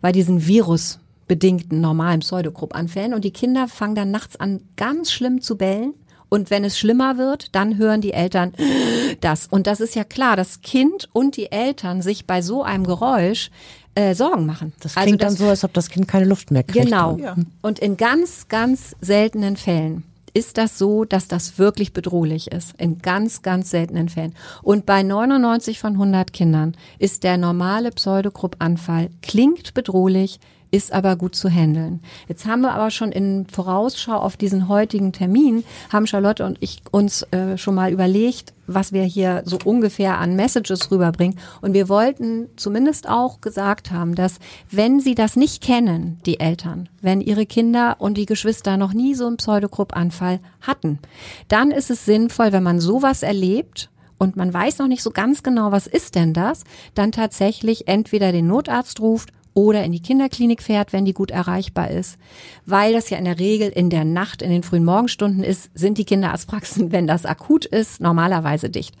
weil 0.00 0.12
diesen 0.12 0.46
Virus 0.46 1.00
bedingten 1.32 1.80
normalen 1.80 2.20
Pseudogruppanfällen 2.20 3.14
und 3.14 3.24
die 3.24 3.30
Kinder 3.30 3.66
fangen 3.66 3.94
dann 3.94 4.10
nachts 4.10 4.38
an 4.38 4.60
ganz 4.76 5.10
schlimm 5.10 5.40
zu 5.40 5.56
bellen 5.56 5.94
und 6.28 6.50
wenn 6.50 6.62
es 6.62 6.78
schlimmer 6.78 7.16
wird, 7.16 7.54
dann 7.54 7.78
hören 7.78 8.02
die 8.02 8.12
Eltern 8.12 8.52
das. 9.22 9.46
Und 9.46 9.66
das 9.66 9.80
ist 9.80 9.94
ja 9.94 10.04
klar, 10.04 10.36
das 10.36 10.60
Kind 10.60 11.08
und 11.14 11.38
die 11.38 11.50
Eltern 11.50 12.02
sich 12.02 12.26
bei 12.26 12.42
so 12.42 12.62
einem 12.62 12.84
Geräusch 12.84 13.50
äh, 13.94 14.14
Sorgen 14.14 14.44
machen. 14.44 14.74
Das 14.80 14.94
also 14.94 15.06
klingt 15.06 15.24
also 15.24 15.32
das, 15.32 15.38
dann 15.38 15.46
so, 15.46 15.50
als 15.50 15.64
ob 15.64 15.72
das 15.72 15.88
Kind 15.88 16.06
keine 16.06 16.26
Luft 16.26 16.50
mehr 16.50 16.64
kriegt. 16.64 16.84
Genau. 16.84 17.16
Ja. 17.16 17.34
Und 17.62 17.78
in 17.78 17.96
ganz, 17.96 18.48
ganz 18.48 18.94
seltenen 19.00 19.56
Fällen 19.56 20.02
ist 20.34 20.58
das 20.58 20.76
so, 20.76 21.06
dass 21.06 21.28
das 21.28 21.58
wirklich 21.58 21.94
bedrohlich 21.94 22.50
ist. 22.52 22.78
In 22.78 22.98
ganz, 22.98 23.40
ganz 23.40 23.70
seltenen 23.70 24.10
Fällen. 24.10 24.34
Und 24.62 24.84
bei 24.84 25.02
99 25.02 25.78
von 25.78 25.92
100 25.94 26.34
Kindern 26.34 26.76
ist 26.98 27.22
der 27.22 27.38
normale 27.38 27.90
Pseudogruppanfall, 27.90 29.08
klingt 29.22 29.72
bedrohlich, 29.72 30.40
ist 30.72 30.92
aber 30.92 31.16
gut 31.16 31.36
zu 31.36 31.48
handeln. 31.50 32.00
Jetzt 32.28 32.46
haben 32.46 32.62
wir 32.62 32.72
aber 32.72 32.90
schon 32.90 33.12
in 33.12 33.46
Vorausschau 33.46 34.16
auf 34.16 34.36
diesen 34.36 34.68
heutigen 34.68 35.12
Termin, 35.12 35.64
haben 35.92 36.06
Charlotte 36.06 36.44
und 36.44 36.56
ich 36.60 36.82
uns 36.90 37.22
äh, 37.24 37.58
schon 37.58 37.74
mal 37.74 37.92
überlegt, 37.92 38.54
was 38.66 38.92
wir 38.92 39.02
hier 39.02 39.42
so 39.44 39.58
ungefähr 39.64 40.18
an 40.18 40.34
Messages 40.34 40.90
rüberbringen. 40.90 41.38
Und 41.60 41.74
wir 41.74 41.90
wollten 41.90 42.48
zumindest 42.56 43.06
auch 43.06 43.42
gesagt 43.42 43.90
haben, 43.90 44.14
dass 44.14 44.38
wenn 44.70 44.98
Sie 44.98 45.14
das 45.14 45.36
nicht 45.36 45.62
kennen, 45.62 46.18
die 46.24 46.40
Eltern, 46.40 46.88
wenn 47.02 47.20
Ihre 47.20 47.44
Kinder 47.44 47.96
und 47.98 48.16
die 48.16 48.26
Geschwister 48.26 48.78
noch 48.78 48.94
nie 48.94 49.14
so 49.14 49.26
einen 49.26 49.36
Pseudogruppanfall 49.36 50.40
hatten, 50.62 51.00
dann 51.48 51.70
ist 51.70 51.90
es 51.90 52.06
sinnvoll, 52.06 52.52
wenn 52.52 52.62
man 52.62 52.80
sowas 52.80 53.22
erlebt 53.22 53.90
und 54.16 54.36
man 54.36 54.54
weiß 54.54 54.78
noch 54.78 54.86
nicht 54.86 55.02
so 55.02 55.10
ganz 55.10 55.42
genau, 55.42 55.72
was 55.72 55.86
ist 55.86 56.14
denn 56.14 56.32
das, 56.32 56.64
dann 56.94 57.12
tatsächlich 57.12 57.88
entweder 57.88 58.32
den 58.32 58.46
Notarzt 58.46 59.00
ruft 59.00 59.32
oder 59.54 59.84
in 59.84 59.92
die 59.92 60.02
Kinderklinik 60.02 60.62
fährt, 60.62 60.92
wenn 60.92 61.04
die 61.04 61.12
gut 61.12 61.30
erreichbar 61.30 61.90
ist. 61.90 62.18
Weil 62.66 62.92
das 62.92 63.10
ja 63.10 63.18
in 63.18 63.24
der 63.24 63.38
Regel 63.38 63.68
in 63.68 63.90
der 63.90 64.04
Nacht, 64.04 64.42
in 64.42 64.50
den 64.50 64.62
frühen 64.62 64.84
Morgenstunden 64.84 65.44
ist, 65.44 65.70
sind 65.74 65.98
die 65.98 66.04
Kinderarztpraxen, 66.04 66.92
wenn 66.92 67.06
das 67.06 67.26
akut 67.26 67.64
ist, 67.64 68.00
normalerweise 68.00 68.70
dicht. 68.70 68.94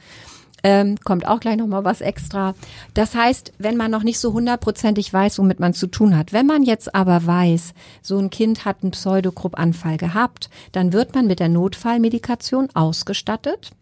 Ähm, 0.64 0.96
kommt 1.02 1.26
auch 1.26 1.40
gleich 1.40 1.56
nochmal 1.56 1.84
was 1.84 2.00
extra. 2.00 2.54
Das 2.94 3.14
heißt, 3.16 3.52
wenn 3.58 3.76
man 3.76 3.90
noch 3.90 4.04
nicht 4.04 4.20
so 4.20 4.32
hundertprozentig 4.32 5.12
weiß, 5.12 5.38
womit 5.38 5.58
man 5.58 5.74
zu 5.74 5.88
tun 5.88 6.16
hat. 6.16 6.32
Wenn 6.32 6.46
man 6.46 6.62
jetzt 6.62 6.94
aber 6.94 7.26
weiß, 7.26 7.74
so 8.00 8.18
ein 8.18 8.30
Kind 8.30 8.64
hat 8.64 8.82
einen 8.82 8.92
Pseudogruppanfall 8.92 9.96
gehabt, 9.96 10.50
dann 10.70 10.92
wird 10.92 11.14
man 11.14 11.26
mit 11.26 11.40
der 11.40 11.48
Notfallmedikation 11.48 12.68
ausgestattet. 12.74 13.72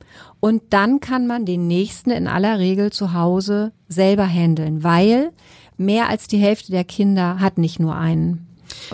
Und 0.40 0.62
dann 0.70 1.00
kann 1.00 1.26
man 1.26 1.44
den 1.44 1.66
nächsten 1.66 2.10
in 2.10 2.26
aller 2.26 2.58
Regel 2.58 2.90
zu 2.90 3.12
Hause 3.12 3.72
selber 3.88 4.26
handeln, 4.26 4.82
weil 4.82 5.32
mehr 5.80 6.08
als 6.08 6.28
die 6.28 6.38
Hälfte 6.38 6.70
der 6.70 6.84
Kinder 6.84 7.40
hat 7.40 7.58
nicht 7.58 7.80
nur 7.80 7.96
einen. 7.96 8.46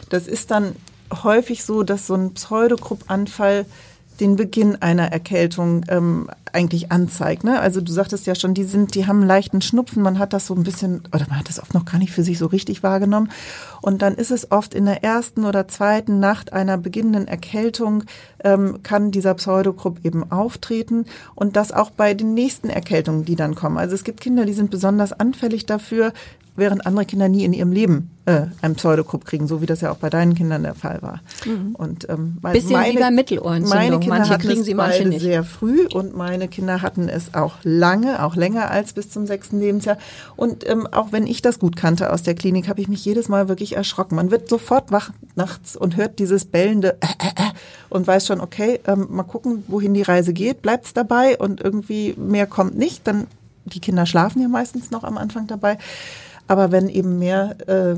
Das 0.09 0.26
ist 0.26 0.50
dann 0.50 0.76
häufig 1.23 1.64
so, 1.64 1.83
dass 1.83 2.07
so 2.07 2.14
ein 2.14 2.33
Pseudogruppanfall 2.33 3.66
den 4.21 4.37
Beginn 4.37 4.76
einer 4.76 5.12
Erkältung 5.12 5.85
ähm, 5.88 6.31
eigentlich 6.52 6.90
anzeigt. 6.90 7.45
Ne? 7.45 7.61
Also 7.61 7.83
du 7.83 7.93
sagtest 7.93 8.26
ja 8.26 8.35
schon, 8.35 8.55
die 8.55 8.64
sind, 8.64 8.95
die 8.95 9.07
haben 9.07 9.19
einen 9.19 9.28
leichten 9.28 9.61
Schnupfen, 9.61 10.02
man 10.02 10.19
hat 10.19 10.33
das 10.33 10.47
so 10.47 10.55
ein 10.55 10.62
bisschen, 10.62 11.02
oder 11.12 11.26
man 11.28 11.38
hat 11.38 11.49
das 11.49 11.61
oft 11.61 11.75
noch 11.75 11.85
gar 11.85 11.99
nicht 11.99 12.12
für 12.12 12.23
sich 12.23 12.38
so 12.38 12.47
richtig 12.47 12.83
wahrgenommen. 12.83 13.31
Und 13.87 14.02
dann 14.02 14.16
ist 14.16 14.33
es 14.33 14.50
oft 14.50 14.75
in 14.75 14.85
der 14.85 15.05
ersten 15.05 15.45
oder 15.45 15.69
zweiten 15.69 16.19
Nacht 16.19 16.52
einer 16.52 16.76
beginnenden 16.76 17.28
Erkältung, 17.28 18.02
ähm, 18.43 18.81
kann 18.83 19.12
dieser 19.12 19.35
Pseudogrupp 19.35 20.05
eben 20.05 20.28
auftreten 20.33 21.07
und 21.37 21.55
das 21.55 21.71
auch 21.71 21.90
bei 21.90 22.12
den 22.12 22.35
nächsten 22.35 22.69
Erkältungen, 22.69 23.25
die 23.25 23.37
dann 23.37 23.55
kommen. 23.55 23.78
Also 23.78 23.95
es 23.95 24.02
gibt 24.02 24.21
Kinder, 24.21 24.45
die 24.45 24.55
sind 24.55 24.73
besonders 24.73 25.12
anfällig 25.12 25.66
dafür, 25.66 26.12
während 26.57 26.87
andere 26.87 27.05
Kinder 27.05 27.28
nie 27.28 27.45
in 27.45 27.52
ihrem 27.52 27.71
Leben 27.71 28.11
äh, 28.25 28.47
einen 28.61 28.75
Pseudokrupp 28.75 29.25
kriegen, 29.25 29.47
so 29.47 29.62
wie 29.62 29.66
das 29.66 29.83
ja 29.83 29.93
auch 29.93 29.99
bei 29.99 30.11
deinen 30.11 30.35
Kindern 30.35 30.62
der 30.62 30.75
Fall 30.75 31.00
war. 31.02 31.21
Mhm. 31.45 31.75
Und 31.75 32.09
ähm, 32.09 32.38
bisschen 32.52 32.73
meine, 32.73 32.95
wie 32.95 33.00
bei 33.00 33.11
Mittelohrentzündung. 33.11 33.78
Meine 33.78 34.00
Kinder 34.00 34.19
manche 34.19 34.33
hatten 34.33 34.43
kriegen 34.43 34.61
es 34.61 34.66
sie, 34.66 34.75
manche 34.75 35.09
nicht. 35.09 35.21
sehr 35.21 35.45
früh 35.45 35.87
und 35.87 36.16
meine 36.16 36.49
Kinder 36.49 36.83
hatten 36.83 37.09
es 37.09 37.35
auch 37.35 37.57
lange, 37.62 38.25
auch 38.25 38.35
länger 38.35 38.71
als 38.71 38.95
bis 38.95 39.11
zum 39.11 39.26
sechsten 39.26 39.61
Lebensjahr. 39.61 39.99
Und 40.35 40.69
ähm, 40.69 40.87
auch 40.90 41.12
wenn 41.12 41.26
ich 41.26 41.43
das 41.43 41.59
gut 41.59 41.76
kannte 41.76 42.12
aus 42.12 42.23
der 42.23 42.35
Klinik, 42.35 42.69
habe 42.69 42.81
ich 42.81 42.88
mich 42.88 43.05
jedes 43.05 43.28
Mal 43.28 43.49
wirklich 43.49 43.75
erschrocken. 43.76 44.16
Man 44.16 44.30
wird 44.30 44.49
sofort 44.49 44.90
wach 44.90 45.11
nachts 45.35 45.76
und 45.76 45.97
hört 45.97 46.18
dieses 46.18 46.45
bellende 46.47 46.95
äh, 47.00 47.06
äh, 47.06 47.28
äh, 47.37 47.52
und 47.90 48.06
weiß 48.06 48.26
schon, 48.26 48.40
okay, 48.40 48.80
ähm, 48.87 49.06
mal 49.11 49.23
gucken, 49.23 49.64
wohin 49.68 49.95
die 49.95 50.02
Reise 50.02 50.33
geht. 50.33 50.62
Bleibt 50.62 50.87
es 50.87 50.95
dabei 50.95 51.38
und 51.38 51.61
irgendwie 51.61 52.14
mehr 52.16 52.47
kommt 52.47 52.76
nicht, 52.76 53.06
dann 53.06 53.26
die 53.64 53.80
Kinder 53.80 54.06
schlafen 54.06 54.42
ja 54.42 54.49
meistens 54.49 54.90
noch 54.90 55.04
am 55.04 55.18
Anfang 55.18 55.47
dabei. 55.47 55.78
Aber 56.49 56.71
wenn 56.71 56.88
eben 56.88 57.18
mehr 57.18 57.56
äh, 57.66 57.97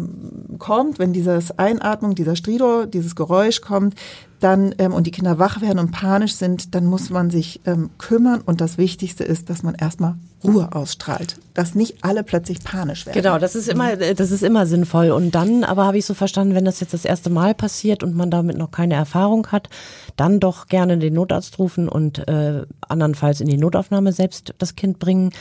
kommt, 0.59 0.99
wenn 0.99 1.13
dieses 1.13 1.59
Einatmung, 1.59 2.15
dieser 2.15 2.35
Stridor, 2.35 2.87
dieses 2.87 3.15
Geräusch 3.15 3.61
kommt, 3.61 3.95
dann 4.41 4.75
ähm, 4.79 4.93
und 4.93 5.07
die 5.07 5.11
Kinder 5.11 5.39
wach 5.39 5.61
werden 5.61 5.79
und 5.79 5.91
panisch 5.91 6.35
sind, 6.35 6.75
dann 6.75 6.87
muss 6.87 7.11
man 7.11 7.31
sich 7.31 7.61
ähm, 7.67 7.91
kümmern. 7.99 8.41
Und 8.41 8.61
das 8.61 8.79
Wichtigste 8.79 9.25
ist, 9.25 9.51
dass 9.51 9.63
man 9.63 9.75
erstmal 9.75 10.15
Ruhe 10.45 10.69
ausstrahlt, 10.73 11.37
dass 11.55 11.75
nicht 11.75 12.05
alle 12.05 12.23
plötzlich 12.23 12.63
panisch 12.63 13.07
werden. 13.07 13.21
Genau, 13.21 13.39
das 13.39 13.57
ist 13.57 13.69
immer, 13.69 13.97
das 13.97 14.31
ist 14.31 14.43
immer 14.43 14.67
sinnvoll. 14.67 15.11
Und 15.11 15.35
dann, 15.35 15.65
aber 15.65 15.85
habe 15.85 15.99
ich 15.99 16.07
so 16.07 16.15
verstanden, 16.15 16.55
wenn 16.55 16.65
das 16.65 16.81
jetzt 16.81 16.95
das 16.95 17.05
erste 17.05 17.31
Mal 17.31 17.55
passiert 17.55 18.03
und 18.05 18.15
man 18.15 18.31
damit 18.31 18.57
noch 18.57 18.71
keine 18.71 18.95
Erfahrung 18.95 19.49
hat, 19.49 19.69
dann 20.17 20.39
doch 20.39 20.69
gerne 20.69 20.99
den 20.99 21.15
Notarzt 21.15 21.59
rufen 21.59 21.89
und 21.89 22.27
äh, 22.29 22.63
andernfalls 22.81 23.41
in 23.41 23.49
die 23.49 23.59
Notaufnahme 23.59 24.13
selbst 24.13 24.55
das 24.59 24.77
Kind 24.77 24.99
bringen. 25.01 25.33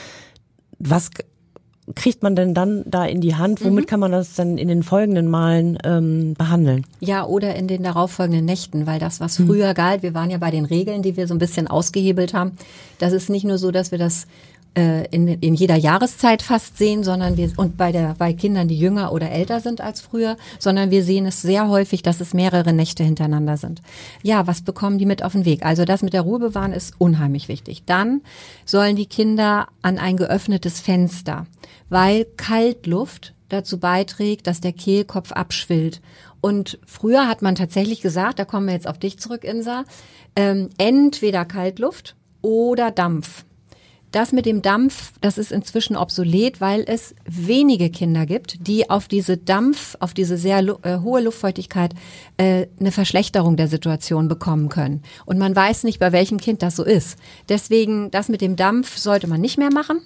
Was 0.79 1.11
kriegt 1.95 2.21
man 2.21 2.35
denn 2.35 2.53
dann 2.53 2.83
da 2.85 3.05
in 3.05 3.21
die 3.21 3.35
Hand? 3.35 3.63
Womit 3.63 3.85
mhm. 3.85 3.87
kann 3.87 3.99
man 3.99 4.11
das 4.11 4.35
dann 4.35 4.57
in 4.57 4.67
den 4.67 4.83
folgenden 4.83 5.29
Malen 5.29 5.77
ähm, 5.83 6.33
behandeln? 6.37 6.85
Ja, 6.99 7.25
oder 7.25 7.55
in 7.55 7.67
den 7.67 7.83
darauffolgenden 7.83 8.45
Nächten, 8.45 8.85
weil 8.85 8.99
das, 8.99 9.19
was 9.19 9.39
mhm. 9.39 9.47
früher 9.47 9.73
galt, 9.73 10.03
wir 10.03 10.13
waren 10.13 10.29
ja 10.29 10.37
bei 10.37 10.51
den 10.51 10.65
Regeln, 10.65 11.01
die 11.01 11.15
wir 11.15 11.27
so 11.27 11.33
ein 11.33 11.39
bisschen 11.39 11.67
ausgehebelt 11.67 12.33
haben. 12.33 12.51
Das 12.99 13.13
ist 13.13 13.29
nicht 13.29 13.45
nur 13.45 13.57
so, 13.57 13.71
dass 13.71 13.91
wir 13.91 13.97
das 13.97 14.27
äh, 14.77 15.05
in, 15.07 15.27
in 15.27 15.55
jeder 15.55 15.75
Jahreszeit 15.75 16.41
fast 16.41 16.77
sehen, 16.77 17.03
sondern 17.03 17.35
wir 17.35 17.51
und 17.57 17.75
bei 17.75 17.91
der 17.91 18.15
bei 18.17 18.33
Kindern, 18.33 18.67
die 18.67 18.77
jünger 18.77 19.11
oder 19.11 19.31
älter 19.31 19.59
sind 19.59 19.81
als 19.81 19.99
früher, 20.01 20.37
sondern 20.59 20.91
wir 20.91 21.03
sehen 21.03 21.25
es 21.25 21.41
sehr 21.41 21.67
häufig, 21.67 22.03
dass 22.03 22.21
es 22.21 22.33
mehrere 22.33 22.71
Nächte 22.71 23.03
hintereinander 23.03 23.57
sind. 23.57 23.81
Ja, 24.23 24.47
was 24.47 24.61
bekommen 24.61 24.99
die 24.99 25.05
mit 25.05 25.23
auf 25.23 25.33
den 25.33 25.45
Weg? 25.45 25.65
Also 25.65 25.83
das 25.83 26.03
mit 26.03 26.13
der 26.13 26.21
Ruhe 26.21 26.39
bewahren 26.39 26.73
ist 26.73 26.93
unheimlich 26.97 27.47
wichtig. 27.47 27.83
Dann 27.85 28.21
sollen 28.65 28.95
die 28.95 29.07
Kinder 29.07 29.67
an 29.81 29.97
ein 29.97 30.15
geöffnetes 30.15 30.79
Fenster 30.79 31.47
weil 31.89 32.25
Kaltluft 32.37 33.33
dazu 33.49 33.79
beiträgt, 33.79 34.47
dass 34.47 34.61
der 34.61 34.73
Kehlkopf 34.73 35.31
abschwillt. 35.31 36.01
Und 36.41 36.79
früher 36.85 37.27
hat 37.27 37.41
man 37.41 37.55
tatsächlich 37.55 38.01
gesagt, 38.01 38.39
da 38.39 38.45
kommen 38.45 38.67
wir 38.67 38.73
jetzt 38.73 38.87
auf 38.87 38.99
dich 38.99 39.19
zurück, 39.19 39.43
Insa, 39.43 39.85
ähm, 40.35 40.69
entweder 40.77 41.45
Kaltluft 41.45 42.15
oder 42.41 42.91
Dampf. 42.91 43.45
Das 44.11 44.31
mit 44.31 44.45
dem 44.45 44.61
Dampf, 44.61 45.13
das 45.19 45.37
ist 45.37 45.51
inzwischen 45.51 45.97
obsolet, 45.97 46.61
weil 46.61 46.85
es 46.87 47.13
wenige 47.25 47.89
Kinder 47.89 48.25
gibt, 48.25 48.65
die 48.65 48.89
auf 48.89 49.09
diese 49.09 49.35
Dampf, 49.35 49.97
auf 49.99 50.13
diese 50.13 50.37
sehr 50.37 50.59
äh, 50.59 50.99
hohe 50.99 51.21
Luftfeuchtigkeit 51.21 51.93
äh, 52.37 52.67
eine 52.79 52.93
Verschlechterung 52.93 53.57
der 53.57 53.67
Situation 53.67 54.29
bekommen 54.29 54.69
können. 54.69 55.03
Und 55.25 55.37
man 55.37 55.55
weiß 55.55 55.83
nicht, 55.83 55.99
bei 55.99 56.13
welchem 56.13 56.39
Kind 56.39 56.63
das 56.63 56.77
so 56.77 56.85
ist. 56.85 57.19
Deswegen, 57.49 58.09
das 58.11 58.29
mit 58.29 58.39
dem 58.39 58.55
Dampf 58.55 58.97
sollte 58.97 59.27
man 59.27 59.41
nicht 59.41 59.57
mehr 59.57 59.71
machen, 59.73 60.01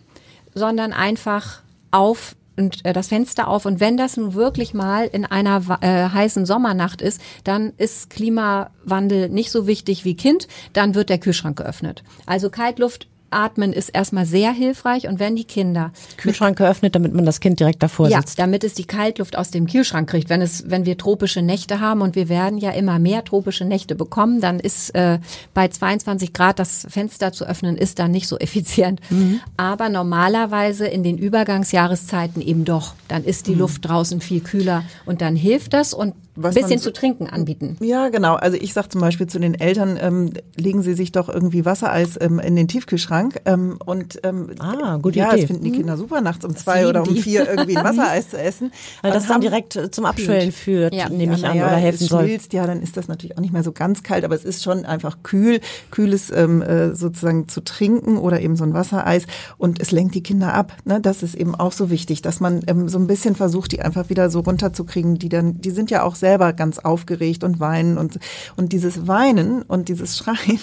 sondern 0.55 0.93
einfach 0.93 1.61
auf 1.91 2.35
und 2.57 2.83
äh, 2.85 2.93
das 2.93 3.07
Fenster 3.07 3.47
auf. 3.47 3.65
Und 3.65 3.79
wenn 3.79 3.97
das 3.97 4.17
nun 4.17 4.33
wirklich 4.33 4.73
mal 4.73 5.05
in 5.07 5.25
einer 5.25 5.61
äh, 5.81 6.09
heißen 6.09 6.45
Sommernacht 6.45 7.01
ist, 7.01 7.21
dann 7.43 7.73
ist 7.77 8.09
Klimawandel 8.09 9.29
nicht 9.29 9.51
so 9.51 9.67
wichtig 9.67 10.05
wie 10.05 10.15
Kind. 10.15 10.47
Dann 10.73 10.95
wird 10.95 11.09
der 11.09 11.19
Kühlschrank 11.19 11.57
geöffnet. 11.57 12.03
Also 12.25 12.49
Kaltluft 12.49 13.07
Atmen 13.31 13.73
ist 13.73 13.89
erstmal 13.89 14.25
sehr 14.25 14.51
hilfreich 14.51 15.07
und 15.07 15.19
wenn 15.19 15.35
die 15.35 15.43
Kinder 15.43 15.91
Kühlschrank 16.17 16.57
geöffnet, 16.57 16.95
damit 16.95 17.13
man 17.13 17.25
das 17.25 17.39
Kind 17.39 17.59
direkt 17.59 17.81
davor 17.81 18.09
ja, 18.09 18.19
sitzt. 18.19 18.39
damit 18.39 18.63
es 18.63 18.73
die 18.73 18.85
Kaltluft 18.85 19.37
aus 19.37 19.51
dem 19.51 19.67
Kühlschrank 19.67 20.09
kriegt. 20.09 20.29
Wenn 20.29 20.41
es, 20.41 20.69
wenn 20.69 20.85
wir 20.85 20.97
tropische 20.97 21.41
Nächte 21.41 21.79
haben 21.79 22.01
und 22.01 22.15
wir 22.15 22.29
werden 22.29 22.57
ja 22.57 22.71
immer 22.71 22.99
mehr 22.99 23.23
tropische 23.23 23.65
Nächte 23.65 23.95
bekommen, 23.95 24.41
dann 24.41 24.59
ist 24.59 24.93
äh, 24.95 25.19
bei 25.53 25.67
22 25.67 26.33
Grad 26.33 26.59
das 26.59 26.85
Fenster 26.89 27.31
zu 27.31 27.45
öffnen 27.45 27.77
ist 27.77 27.99
dann 27.99 28.11
nicht 28.11 28.27
so 28.27 28.37
effizient. 28.39 28.99
Mhm. 29.09 29.39
Aber 29.57 29.89
normalerweise 29.89 30.87
in 30.87 31.03
den 31.03 31.17
Übergangsjahreszeiten 31.17 32.41
eben 32.41 32.65
doch. 32.65 32.93
Dann 33.07 33.23
ist 33.23 33.47
die 33.47 33.53
mhm. 33.53 33.59
Luft 33.59 33.87
draußen 33.87 34.21
viel 34.21 34.41
kühler 34.41 34.83
und 35.05 35.21
dann 35.21 35.35
hilft 35.35 35.73
das 35.73 35.93
und 35.93 36.13
was 36.35 36.55
bisschen 36.55 36.71
man, 36.71 36.79
zu 36.79 36.93
trinken 36.93 37.27
anbieten. 37.27 37.77
Ja, 37.81 38.09
genau. 38.09 38.35
Also 38.35 38.57
ich 38.59 38.73
sage 38.73 38.89
zum 38.89 39.01
Beispiel 39.01 39.27
zu 39.27 39.39
den 39.39 39.53
Eltern, 39.53 39.97
ähm, 40.01 40.31
legen 40.55 40.81
Sie 40.81 40.93
sich 40.93 41.11
doch 41.11 41.29
irgendwie 41.29 41.65
Wassereis 41.65 42.17
ähm, 42.21 42.39
in 42.39 42.55
den 42.55 42.67
Tiefkühlschrank. 42.67 43.41
Ähm, 43.45 43.77
und 43.83 44.19
ähm, 44.23 44.51
ah, 44.59 44.97
gute 44.97 45.19
ja, 45.19 45.29
Idee. 45.29 45.41
das 45.41 45.47
finden 45.47 45.63
die 45.63 45.71
Kinder 45.71 45.97
super, 45.97 46.21
nachts 46.21 46.45
um 46.45 46.55
zwei 46.55 46.87
oder 46.87 47.01
um 47.07 47.15
vier 47.15 47.49
irgendwie 47.49 47.77
ein 47.77 47.83
Wassereis 47.97 48.29
zu 48.29 48.37
essen. 48.37 48.71
Weil 49.01 49.11
das 49.11 49.27
dann 49.27 49.41
direkt 49.41 49.79
zum 49.91 50.05
Abschwellen 50.05 50.51
führt, 50.51 50.93
ja. 50.93 51.09
nehme 51.09 51.35
ich 51.35 51.41
ja, 51.41 51.49
an, 51.49 51.57
ja, 51.57 51.67
oder 51.67 51.75
helfen 51.75 52.07
soll. 52.07 52.25
Schmilzt, 52.25 52.53
ja, 52.53 52.65
dann 52.65 52.81
ist 52.81 52.97
das 52.97 53.07
natürlich 53.07 53.37
auch 53.37 53.41
nicht 53.41 53.53
mehr 53.53 53.63
so 53.63 53.71
ganz 53.71 54.03
kalt, 54.03 54.23
aber 54.23 54.35
es 54.35 54.45
ist 54.45 54.63
schon 54.63 54.85
einfach 54.85 55.17
kühl, 55.23 55.59
kühles 55.91 56.31
ähm, 56.31 56.61
äh, 56.61 56.95
sozusagen 56.95 57.47
zu 57.47 57.61
trinken 57.61 58.17
oder 58.17 58.41
eben 58.41 58.55
so 58.55 58.63
ein 58.63 58.73
Wassereis 58.73 59.25
und 59.57 59.81
es 59.81 59.91
lenkt 59.91 60.15
die 60.15 60.23
Kinder 60.23 60.53
ab. 60.53 60.77
Ne? 60.85 61.01
Das 61.01 61.23
ist 61.23 61.35
eben 61.35 61.55
auch 61.55 61.71
so 61.71 61.89
wichtig, 61.89 62.21
dass 62.21 62.39
man 62.39 62.61
ähm, 62.67 62.87
so 62.87 62.97
ein 62.97 63.07
bisschen 63.07 63.35
versucht, 63.35 63.71
die 63.71 63.81
einfach 63.81 64.09
wieder 64.09 64.29
so 64.29 64.39
runterzukriegen. 64.39 65.19
Die 65.19 65.29
dann, 65.29 65.59
die 65.59 65.71
sind 65.71 65.91
ja 65.91 66.03
auch 66.03 66.15
selber 66.21 66.53
ganz 66.53 66.79
aufgeregt 66.79 67.43
und 67.43 67.59
weinen 67.59 67.97
und 67.97 68.17
und 68.55 68.71
dieses 68.71 69.07
Weinen 69.07 69.63
und 69.63 69.89
dieses 69.89 70.17
Schreien 70.17 70.59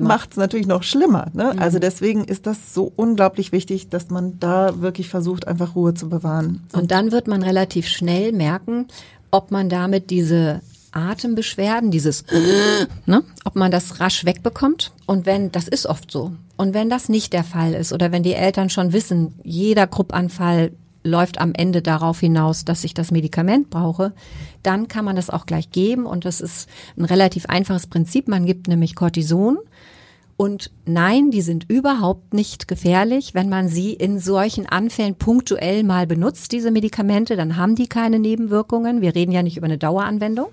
macht 0.00 0.30
es 0.30 0.36
natürlich 0.36 0.68
noch 0.68 0.84
schlimmer. 0.84 1.26
Ne? 1.32 1.54
Mhm. 1.54 1.58
Also 1.58 1.80
deswegen 1.80 2.22
ist 2.22 2.46
das 2.46 2.72
so 2.72 2.92
unglaublich 2.94 3.50
wichtig, 3.50 3.88
dass 3.88 4.10
man 4.10 4.38
da 4.38 4.80
wirklich 4.80 5.08
versucht, 5.08 5.48
einfach 5.48 5.74
Ruhe 5.74 5.94
zu 5.94 6.08
bewahren. 6.08 6.62
Und 6.72 6.92
dann 6.92 7.10
wird 7.10 7.26
man 7.26 7.42
relativ 7.42 7.88
schnell 7.88 8.32
merken, 8.32 8.86
ob 9.32 9.50
man 9.50 9.68
damit 9.68 10.10
diese 10.10 10.60
Atembeschwerden, 10.92 11.90
dieses, 11.90 12.24
ne, 13.06 13.22
ob 13.44 13.56
man 13.56 13.70
das 13.70 14.00
rasch 14.00 14.24
wegbekommt. 14.24 14.92
Und 15.06 15.26
wenn, 15.26 15.52
das 15.52 15.68
ist 15.68 15.86
oft 15.86 16.10
so. 16.10 16.32
Und 16.56 16.74
wenn 16.74 16.90
das 16.90 17.08
nicht 17.08 17.32
der 17.32 17.44
Fall 17.44 17.74
ist 17.74 17.92
oder 17.92 18.10
wenn 18.10 18.22
die 18.22 18.34
Eltern 18.34 18.70
schon 18.70 18.92
wissen, 18.92 19.34
jeder 19.42 19.86
Gruppanfall 19.86 20.72
läuft 21.04 21.40
am 21.40 21.52
Ende 21.54 21.82
darauf 21.82 22.20
hinaus, 22.20 22.64
dass 22.64 22.84
ich 22.84 22.94
das 22.94 23.10
Medikament 23.10 23.70
brauche, 23.70 24.12
dann 24.62 24.88
kann 24.88 25.04
man 25.04 25.16
das 25.16 25.30
auch 25.30 25.46
gleich 25.46 25.70
geben 25.70 26.06
und 26.06 26.24
das 26.24 26.40
ist 26.40 26.68
ein 26.96 27.04
relativ 27.04 27.46
einfaches 27.46 27.86
Prinzip. 27.86 28.28
Man 28.28 28.46
gibt 28.46 28.68
nämlich 28.68 28.94
Cortison 28.94 29.58
und 30.38 30.70
nein, 30.86 31.32
die 31.32 31.42
sind 31.42 31.68
überhaupt 31.68 32.32
nicht 32.32 32.68
gefährlich. 32.68 33.34
Wenn 33.34 33.48
man 33.48 33.68
sie 33.68 33.92
in 33.92 34.20
solchen 34.20 34.66
Anfällen 34.66 35.16
punktuell 35.16 35.82
mal 35.82 36.06
benutzt, 36.06 36.52
diese 36.52 36.70
Medikamente, 36.70 37.34
dann 37.34 37.56
haben 37.56 37.74
die 37.74 37.88
keine 37.88 38.20
Nebenwirkungen. 38.20 39.00
Wir 39.00 39.16
reden 39.16 39.32
ja 39.32 39.42
nicht 39.42 39.56
über 39.56 39.66
eine 39.66 39.78
Daueranwendung. 39.78 40.46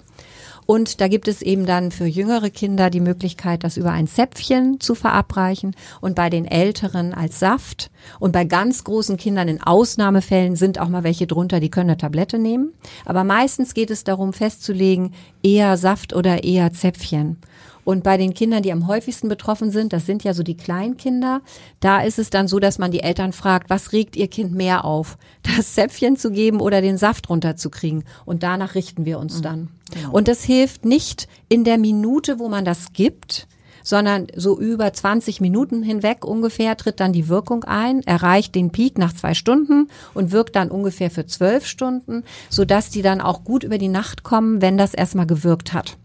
Und 0.65 1.01
da 1.01 1.07
gibt 1.07 1.27
es 1.27 1.41
eben 1.41 1.65
dann 1.65 1.91
für 1.91 2.05
jüngere 2.05 2.50
Kinder 2.50 2.89
die 2.89 3.00
Möglichkeit, 3.00 3.63
das 3.63 3.77
über 3.77 3.91
ein 3.91 4.07
Zäpfchen 4.07 4.79
zu 4.79 4.95
verabreichen 4.95 5.75
und 6.01 6.15
bei 6.15 6.29
den 6.29 6.45
Älteren 6.45 7.13
als 7.13 7.39
Saft. 7.39 7.91
Und 8.19 8.31
bei 8.31 8.45
ganz 8.45 8.84
großen 8.84 9.17
Kindern 9.17 9.48
in 9.48 9.62
Ausnahmefällen 9.62 10.55
sind 10.55 10.79
auch 10.79 10.89
mal 10.89 11.03
welche 11.03 11.27
drunter, 11.27 11.60
die 11.60 11.69
können 11.69 11.89
eine 11.89 11.98
Tablette 11.98 12.39
nehmen. 12.39 12.74
Aber 13.05 13.24
meistens 13.24 13.74
geht 13.74 13.91
es 13.91 14.03
darum 14.03 14.34
festzulegen, 14.34 15.13
eher 15.43 15.77
Saft 15.77 16.13
oder 16.15 16.43
eher 16.43 16.74
Zäpfchen. 16.74 17.38
Und 17.86 18.04
bei 18.04 18.18
den 18.18 18.34
Kindern, 18.34 18.63
die 18.63 18.74
am 18.74 18.88
häufigsten 18.88 19.30
betroffen 19.30 19.72
sind, 19.72 19.94
das 19.94 20.06
sind 20.06 20.25
ja 20.25 20.34
so 20.34 20.44
die 20.44 20.58
Kleinkinder, 20.58 21.42
da 21.80 22.01
ist 22.01 22.20
es 22.20 22.30
dann 22.30 22.50
so, 22.50 22.60
dass 22.60 22.80
man 22.80 22.92
die 22.92 23.01
Eltern 23.01 23.32
fragt, 23.32 23.70
was 23.70 23.94
regt 23.94 24.18
ihr 24.18 24.27
Kind 24.27 24.54
mehr 24.54 24.84
auf? 24.84 25.18
Das 25.56 25.75
Zäpfchen 25.75 26.18
zu 26.18 26.32
geben 26.32 26.60
oder 26.60 26.82
den 26.82 26.98
Saft 26.98 27.30
runterzukriegen? 27.30 28.04
Und 28.25 28.44
danach 28.44 28.75
richten 28.75 29.06
wir 29.06 29.20
uns 29.20 29.42
dann. 29.42 29.70
Und 30.12 30.27
das 30.27 30.44
hilft 30.44 30.84
nicht 30.84 31.30
in 31.48 31.63
der 31.63 31.77
Minute, 31.77 32.39
wo 32.39 32.50
man 32.50 32.65
das 32.65 32.92
gibt, 32.92 33.48
sondern 33.84 34.27
so 34.36 34.60
über 34.60 34.92
20 34.92 35.39
Minuten 35.39 35.84
hinweg 35.84 36.25
ungefähr 36.25 36.75
tritt 36.75 37.00
dann 37.00 37.13
die 37.13 37.30
Wirkung 37.30 37.63
ein, 37.65 38.01
erreicht 38.01 38.56
den 38.56 38.72
Peak 38.72 38.98
nach 38.98 39.13
zwei 39.13 39.36
Stunden 39.36 39.89
und 40.15 40.32
wirkt 40.32 40.56
dann 40.56 40.72
ungefähr 40.72 41.12
für 41.12 41.27
zwölf 41.27 41.68
Stunden, 41.68 42.24
sodass 42.50 42.89
die 42.89 43.04
dann 43.04 43.22
auch 43.22 43.44
gut 43.44 43.63
über 43.63 43.77
die 43.77 43.88
Nacht 43.88 44.24
kommen, 44.24 44.62
wenn 44.62 44.77
das 44.77 44.96
erstmal 44.96 45.27
gewirkt 45.27 45.72
hat. 45.74 45.98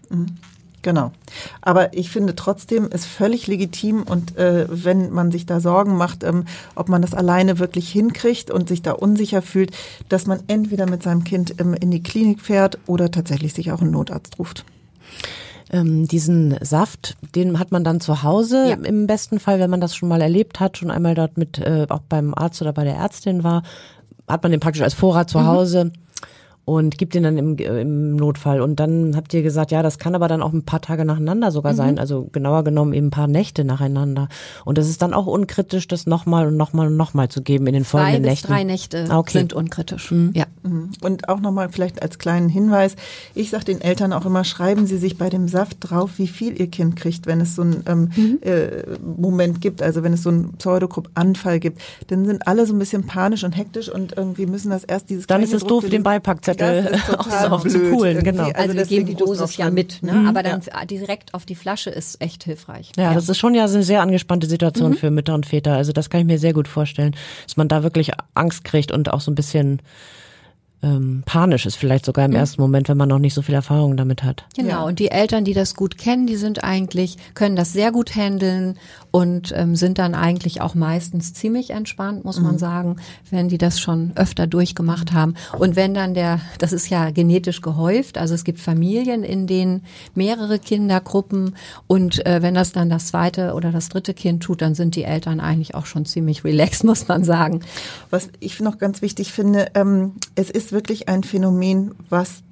Genau. 0.83 1.13
Aber 1.61 1.93
ich 1.95 2.11
finde 2.11 2.35
trotzdem 2.35 2.89
ist 2.89 3.05
völlig 3.05 3.47
legitim 3.47 4.03
und 4.03 4.37
äh, 4.39 4.67
wenn 4.71 5.11
man 5.11 5.31
sich 5.31 5.45
da 5.47 5.61
Sorgen 5.61 5.97
macht, 5.97 6.25
ähm, 6.25 6.45
ob 6.75 6.89
man 6.89 7.03
das 7.03 7.13
alleine 7.15 7.59
wirklich 7.59 7.91
hinkriegt 7.91 8.51
und 8.51 8.69
sich 8.69 8.81
da 8.83 8.93
unsicher 8.93 9.43
fühlt, 9.43 9.73
dass 10.09 10.27
man 10.27 10.41
entweder 10.47 10.89
mit 10.89 11.03
seinem 11.03 11.25
Kind 11.25 11.55
ähm, 11.61 11.75
in 11.75 11.91
die 11.91 12.03
Klinik 12.03 12.41
fährt 12.41 12.79
oder 12.87 13.11
tatsächlich 13.11 13.53
sich 13.53 13.73
auch 13.73 13.83
einen 13.83 13.91
Notarzt 13.91 14.39
ruft. 14.39 14.65
Ähm, 15.73 16.09
diesen 16.09 16.57
Saft, 16.63 17.17
den 17.35 17.59
hat 17.59 17.71
man 17.71 17.85
dann 17.85 18.01
zu 18.01 18.23
Hause 18.23 18.71
Ja. 18.71 18.75
im 18.77 19.07
besten 19.07 19.39
Fall, 19.39 19.61
wenn 19.61 19.71
man 19.71 19.81
das 19.81 19.95
schon 19.95 20.09
mal 20.09 20.21
erlebt 20.21 20.59
hat, 20.61 20.79
schon 20.79 20.91
einmal 20.91 21.15
dort 21.15 21.37
mit 21.39 21.59
äh, 21.59 21.87
auch 21.89 22.01
beim 22.09 22.35
Arzt 22.35 22.61
oder 22.63 22.73
bei 22.73 22.85
der 22.85 22.95
Ärztin 22.97 23.45
war, 23.45 23.63
hat 24.27 24.43
man 24.43 24.51
den 24.51 24.61
praktisch 24.61 24.83
als 24.83 24.95
Vorrat 24.95 25.31
zu 25.31 25.45
Hause 25.47 25.93
und 26.77 26.99
gibt 26.99 27.15
den 27.15 27.23
dann 27.25 27.37
im, 27.37 27.57
im 27.57 28.17
Notfall. 28.17 28.61
Und 28.61 28.79
dann 28.81 29.17
habt 29.17 29.35
ihr 29.35 29.43
gesagt, 29.43 29.71
ja, 29.73 29.83
das 29.83 29.99
kann 29.99 30.15
aber 30.15 30.29
dann 30.29 30.43
auch 30.43 30.53
ein 30.53 30.63
paar 30.65 30.81
Tage 30.81 31.05
nacheinander 31.05 31.51
sogar 31.51 31.75
sein, 31.75 31.99
also 31.99 32.29
genauer 32.33 32.65
genommen 32.65 32.93
eben 32.93 33.09
ein 33.09 33.11
paar 33.11 33.27
Nächte 33.27 33.65
nacheinander. 33.65 34.29
Und 34.65 34.79
das 34.79 34.89
ist 34.89 35.03
dann 35.03 35.13
auch 35.15 35.27
unkritisch, 35.27 35.89
das 35.89 36.07
nochmal 36.07 36.47
und 36.47 36.57
nochmal 36.57 36.87
und 36.87 36.97
nochmal 36.97 37.29
zu 37.29 37.43
geben 37.43 37.67
in 37.67 37.75
den 37.75 37.85
Zwei 37.85 37.99
folgenden 38.03 38.23
bis 38.23 38.31
Nächten. 38.31 38.47
drei 38.49 38.65
Nächte 38.65 39.07
Ah, 39.11 39.19
okay. 39.19 39.39
sind 39.39 39.53
unkritisch. 39.53 40.13
Ja. 40.35 40.45
Und 41.03 41.29
auch 41.29 41.41
nochmal 41.41 41.69
vielleicht 41.71 42.03
als 42.03 42.19
kleinen 42.19 42.49
Hinweis, 42.49 42.97
ich 43.35 43.51
sage 43.51 43.65
den 43.65 43.81
Eltern 43.81 44.13
auch 44.13 44.25
immer, 44.25 44.45
schreiben 44.45 44.87
Sie 44.87 44.97
sich 44.99 45.19
bei 45.19 45.29
dem 45.31 45.49
Saft 45.49 45.79
drauf, 45.81 46.13
wie 46.19 46.27
viel 46.29 46.59
Ihr 46.61 46.69
Kind 46.69 46.97
kriegt, 46.97 47.27
wenn 47.27 47.41
es 47.41 47.55
so 47.57 47.63
einen 47.63 47.83
ähm, 47.87 48.11
Mhm. 48.17 48.39
äh, 48.43 48.83
Moment 49.17 49.61
gibt, 49.61 49.83
also 49.83 50.03
wenn 50.03 50.13
es 50.13 50.23
so 50.23 50.31
einen 50.31 50.53
Pseudogrupp-Anfall 50.55 51.61
gibt. 51.61 51.81
Dann 52.09 52.25
sind 52.27 52.47
alle 52.47 52.67
so 52.67 52.75
ein 52.75 52.79
bisschen 52.79 53.07
panisch 53.07 53.45
und 53.45 53.57
hektisch 53.57 53.89
und 53.89 54.17
irgendwie 54.17 54.47
müssen 54.47 54.71
das 54.71 54.85
erst 54.85 55.11
dieses 55.11 55.27
Dann 55.27 55.43
ist 55.43 55.53
es 55.55 55.63
doof, 55.65 55.89
den 55.89 56.03
Beipackzettel 56.03 56.60
Das 56.61 57.01
ist 57.01 57.07
total 57.11 57.49
auch 57.49 57.67
zu 57.67 57.79
poolen, 57.91 58.23
genau. 58.23 58.51
Also, 58.51 58.75
wir 58.75 58.81
deswegen 58.81 59.07
geben 59.07 59.19
die 59.19 59.25
Dosis 59.25 59.57
ja 59.57 59.71
mit, 59.71 60.03
ne? 60.03 60.25
aber 60.29 60.43
dann 60.43 60.61
direkt 60.89 61.35
auf 61.35 61.47
die 61.47 61.55
Flasche 61.55 61.91
ist 61.91 62.21
echt 62.21 62.45
hilfreich. 62.45 62.93
Ja, 62.97 63.15
das 63.15 63.29
ist 63.29 63.39
schon 63.39 63.55
ja 63.55 63.67
so 63.69 63.75
eine 63.75 63.85
sehr 63.85 64.03
angespannte 64.03 64.47
Situation 64.47 64.95
für 64.95 65.11
Mütter 65.11 65.35
und 65.35 65.47
Väter. 65.47 65.75
Also 65.75 65.93
das 65.93 66.11
kann 66.11 66.21
ich 66.21 66.27
mir 66.27 66.39
sehr 66.39 66.53
gut 66.53 66.69
vorstellen, 66.69 67.15
dass 67.47 67.57
man 67.57 67.69
da 67.69 67.83
wirklich 67.83 68.13
Angst 68.35 68.65
kriegt 68.65 68.93
und 68.93 69.13
auch 69.13 69.21
so 69.21 69.31
ein 69.31 69.35
bisschen 69.35 69.81
ähm, 70.83 71.23
panisch 71.27 71.67
ist 71.67 71.77
vielleicht 71.77 72.07
sogar 72.07 72.25
im 72.25 72.33
ersten 72.35 72.61
Moment, 72.61 72.89
wenn 72.89 72.97
man 72.97 73.09
noch 73.09 73.19
nicht 73.19 73.35
so 73.35 73.43
viel 73.43 73.55
Erfahrung 73.55 73.97
damit 73.97 74.23
hat. 74.23 74.45
Genau, 74.57 74.69
Ja. 74.71 74.83
und 74.83 74.99
die 74.99 75.11
Eltern, 75.11 75.45
die 75.45 75.53
das 75.53 75.75
gut 75.75 75.99
kennen, 75.99 76.27
die 76.27 76.37
sind 76.37 76.65
eigentlich, 76.65 77.17
können 77.35 77.55
das 77.57 77.73
sehr 77.73 77.93
gut 77.93 78.17
handeln 78.17 78.79
und 79.11 79.53
ähm, 79.57 79.77
sind 79.77 79.99
dann 79.99 80.15
eigentlich 80.15 80.61
auch 80.63 80.75
meistens 80.75 81.35
ziemlich 81.35 81.71
entspannt, 81.71 82.25
muss 82.25 82.41
man 82.41 82.59
sagen, 82.59 82.97
wenn 83.31 83.49
die 83.49 83.59
das 83.59 83.79
schon 83.81 84.13
öfter 84.15 84.47
durchgemacht 84.47 85.13
haben. 85.13 85.35
Und 85.59 85.77
wenn 85.77 85.93
dann 85.95 86.15
der, 86.15 86.41
das 86.59 86.73
ist 86.73 86.89
ja 86.89 87.11
genetisch 87.11 87.61
gehäuft, 87.61 88.17
also 88.17 88.35
es 88.35 88.45
gibt 88.45 88.61
Familien, 88.61 89.23
in 89.25 89.47
denen 89.47 89.83
mehrere 90.15 90.59
Kindergruppen 90.59 91.57
und 91.89 92.25
äh, 92.25 92.41
wenn 92.43 92.55
das 92.55 92.73
dann 92.73 92.89
das 92.89 93.07
zweite 93.09 93.53
oder 93.55 93.71
das 93.73 93.89
dritte 93.91 94.15
Kind 94.15 94.43
tut, 94.43 94.63
dann 94.63 94.75
sind 94.75 94.95
die 94.97 95.05
Eltern 95.05 95.41
eigentlich 95.41 95.75
auch 95.75 95.87
schon 95.87 96.05
ziemlich 96.07 96.45
relaxed, 96.45 96.85
muss 96.85 97.09
man 97.09 97.25
sagen. 97.25 97.61
Was 98.11 98.29
ich 98.41 98.61
noch 98.61 98.79
ganz 98.79 99.03
wichtig 99.03 99.33
finde, 99.33 99.67
ähm, 99.75 100.13
es 100.37 100.49
ist 100.51 100.70
wirklich 100.73 101.09
ein 101.09 101.23
Phänomen, 101.23 101.93
was 102.09 102.43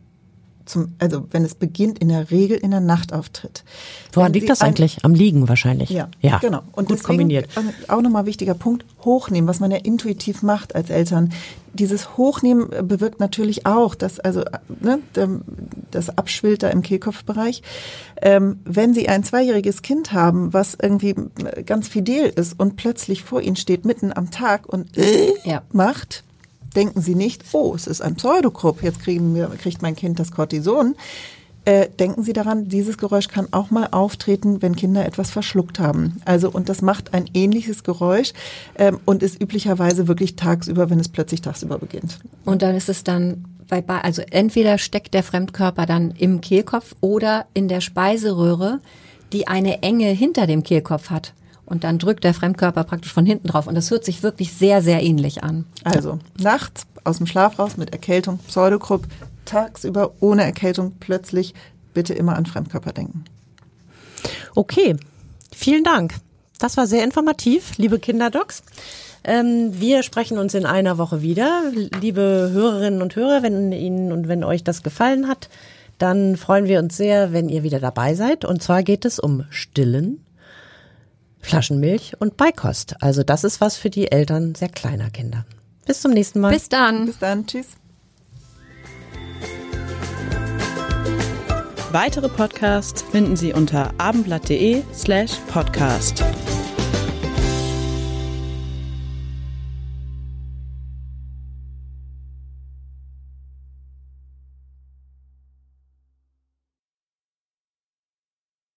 zum, 0.66 0.92
also 0.98 1.26
wenn 1.30 1.46
es 1.46 1.54
beginnt, 1.54 1.98
in 1.98 2.10
der 2.10 2.30
Regel 2.30 2.58
in 2.58 2.72
der 2.72 2.80
Nacht 2.80 3.14
auftritt. 3.14 3.64
Woran 4.12 4.28
Wenn 4.28 4.32
liegt 4.34 4.44
Sie 4.44 4.48
das 4.48 4.60
ein- 4.60 4.68
eigentlich? 4.68 4.98
Am 5.02 5.14
Liegen 5.14 5.48
wahrscheinlich. 5.48 5.88
Ja, 5.88 6.10
ja. 6.20 6.36
genau. 6.40 6.58
Und 6.72 6.88
gut 6.88 6.98
deswegen, 6.98 7.06
kombiniert. 7.20 7.48
äh, 7.56 7.90
Auch 7.90 8.02
nochmal 8.02 8.26
wichtiger 8.26 8.52
Punkt, 8.52 8.84
hochnehmen, 9.02 9.48
was 9.48 9.60
man 9.60 9.70
ja 9.70 9.78
intuitiv 9.78 10.42
macht 10.42 10.74
als 10.74 10.90
Eltern. 10.90 11.32
Dieses 11.72 12.18
Hochnehmen 12.18 12.68
bewirkt 12.86 13.18
natürlich 13.18 13.64
auch, 13.64 13.94
dass 13.94 14.20
also 14.20 14.42
äh, 14.42 14.58
ne, 14.80 14.98
das 15.90 16.10
abschwillt 16.18 16.62
da 16.62 16.68
im 16.68 16.82
Kehlkopfbereich. 16.82 17.62
Ähm, 18.20 18.60
wenn 18.64 18.92
Sie 18.92 19.08
ein 19.08 19.24
zweijähriges 19.24 19.80
Kind 19.80 20.12
haben, 20.12 20.52
was 20.52 20.76
irgendwie 20.82 21.14
äh, 21.44 21.62
ganz 21.62 21.88
fidel 21.88 22.26
ist 22.36 22.60
und 22.60 22.76
plötzlich 22.76 23.22
vor 23.22 23.40
Ihnen 23.40 23.56
steht 23.56 23.86
mitten 23.86 24.12
am 24.14 24.30
Tag 24.30 24.66
und 24.66 24.98
äh, 24.98 25.32
Ja. 25.44 25.62
macht, 25.72 26.24
denken 26.74 27.00
Sie 27.00 27.14
nicht, 27.14 27.44
oh, 27.52 27.74
es 27.74 27.86
ist 27.86 28.00
ein 28.00 28.16
Pseudokrupp, 28.16 28.82
jetzt 28.82 29.00
kriegen 29.00 29.34
wir, 29.34 29.48
kriegt 29.60 29.82
mein 29.82 29.96
Kind 29.96 30.18
das 30.18 30.30
Cortison. 30.30 30.94
Äh, 31.64 31.88
denken 31.98 32.22
Sie 32.22 32.32
daran, 32.32 32.68
dieses 32.68 32.96
Geräusch 32.96 33.28
kann 33.28 33.48
auch 33.50 33.70
mal 33.70 33.88
auftreten, 33.90 34.62
wenn 34.62 34.74
Kinder 34.74 35.04
etwas 35.04 35.30
verschluckt 35.30 35.78
haben. 35.78 36.22
Also 36.24 36.50
und 36.50 36.68
das 36.68 36.80
macht 36.80 37.12
ein 37.12 37.28
ähnliches 37.34 37.84
Geräusch 37.84 38.32
ähm, 38.76 38.98
und 39.04 39.22
ist 39.22 39.40
üblicherweise 39.40 40.08
wirklich 40.08 40.36
tagsüber, 40.36 40.88
wenn 40.88 40.98
es 40.98 41.10
plötzlich 41.10 41.42
tagsüber 41.42 41.78
beginnt. 41.78 42.20
Und 42.46 42.62
dann 42.62 42.74
ist 42.74 42.88
es 42.88 43.04
dann 43.04 43.44
bei, 43.68 43.84
also 43.86 44.22
entweder 44.30 44.78
steckt 44.78 45.12
der 45.12 45.22
Fremdkörper 45.22 45.84
dann 45.84 46.12
im 46.12 46.40
Kehlkopf 46.40 46.94
oder 47.00 47.44
in 47.52 47.68
der 47.68 47.82
Speiseröhre, 47.82 48.80
die 49.32 49.46
eine 49.46 49.82
Enge 49.82 50.06
hinter 50.06 50.46
dem 50.46 50.62
Kehlkopf 50.62 51.10
hat. 51.10 51.34
Und 51.68 51.84
dann 51.84 51.98
drückt 51.98 52.24
der 52.24 52.32
Fremdkörper 52.32 52.82
praktisch 52.84 53.12
von 53.12 53.26
hinten 53.26 53.48
drauf. 53.48 53.66
Und 53.66 53.74
das 53.74 53.90
hört 53.90 54.04
sich 54.04 54.22
wirklich 54.22 54.54
sehr, 54.54 54.80
sehr 54.80 55.02
ähnlich 55.02 55.44
an. 55.44 55.66
Also 55.84 56.18
nachts 56.38 56.86
aus 57.04 57.18
dem 57.18 57.26
Schlaf 57.26 57.58
raus 57.58 57.76
mit 57.76 57.92
Erkältung, 57.92 58.38
Pseudokrupp, 58.38 59.06
tagsüber 59.44 60.12
ohne 60.20 60.44
Erkältung 60.44 60.94
plötzlich 60.98 61.54
bitte 61.92 62.14
immer 62.14 62.36
an 62.36 62.46
Fremdkörper 62.46 62.92
denken. 62.92 63.24
Okay, 64.54 64.96
vielen 65.54 65.84
Dank. 65.84 66.14
Das 66.58 66.78
war 66.78 66.86
sehr 66.86 67.04
informativ, 67.04 67.76
liebe 67.76 67.98
Kinderdocs. 67.98 68.62
Ähm, 69.24 69.72
wir 69.78 70.02
sprechen 70.02 70.38
uns 70.38 70.54
in 70.54 70.64
einer 70.64 70.96
Woche 70.96 71.20
wieder. 71.20 71.64
Liebe 72.00 72.50
Hörerinnen 72.52 73.02
und 73.02 73.14
Hörer, 73.14 73.42
wenn 73.42 73.72
Ihnen 73.72 74.10
und 74.10 74.26
wenn 74.26 74.42
euch 74.42 74.64
das 74.64 74.82
gefallen 74.82 75.28
hat, 75.28 75.50
dann 75.98 76.36
freuen 76.36 76.66
wir 76.66 76.78
uns 76.78 76.96
sehr, 76.96 77.32
wenn 77.32 77.48
ihr 77.48 77.62
wieder 77.62 77.80
dabei 77.80 78.14
seid. 78.14 78.44
Und 78.44 78.62
zwar 78.62 78.82
geht 78.82 79.04
es 79.04 79.18
um 79.18 79.44
Stillen, 79.50 80.24
Flaschenmilch 81.40 82.14
und 82.18 82.36
Beikost. 82.36 82.96
Also 83.00 83.22
das 83.22 83.44
ist 83.44 83.60
was 83.60 83.76
für 83.76 83.90
die 83.90 84.10
Eltern 84.10 84.54
sehr 84.54 84.68
kleiner 84.68 85.10
Kinder. 85.10 85.44
Bis 85.86 86.00
zum 86.00 86.12
nächsten 86.12 86.40
Mal. 86.40 86.52
Bis 86.52 86.68
dann. 86.68 87.06
Bis 87.06 87.18
dann, 87.18 87.46
tschüss. 87.46 87.68
Weitere 91.90 92.28
Podcasts 92.28 93.00
finden 93.00 93.36
Sie 93.36 93.54
unter 93.54 93.94
abendblatt.de 93.96 94.82
slash 94.92 95.32
podcast. 95.48 96.22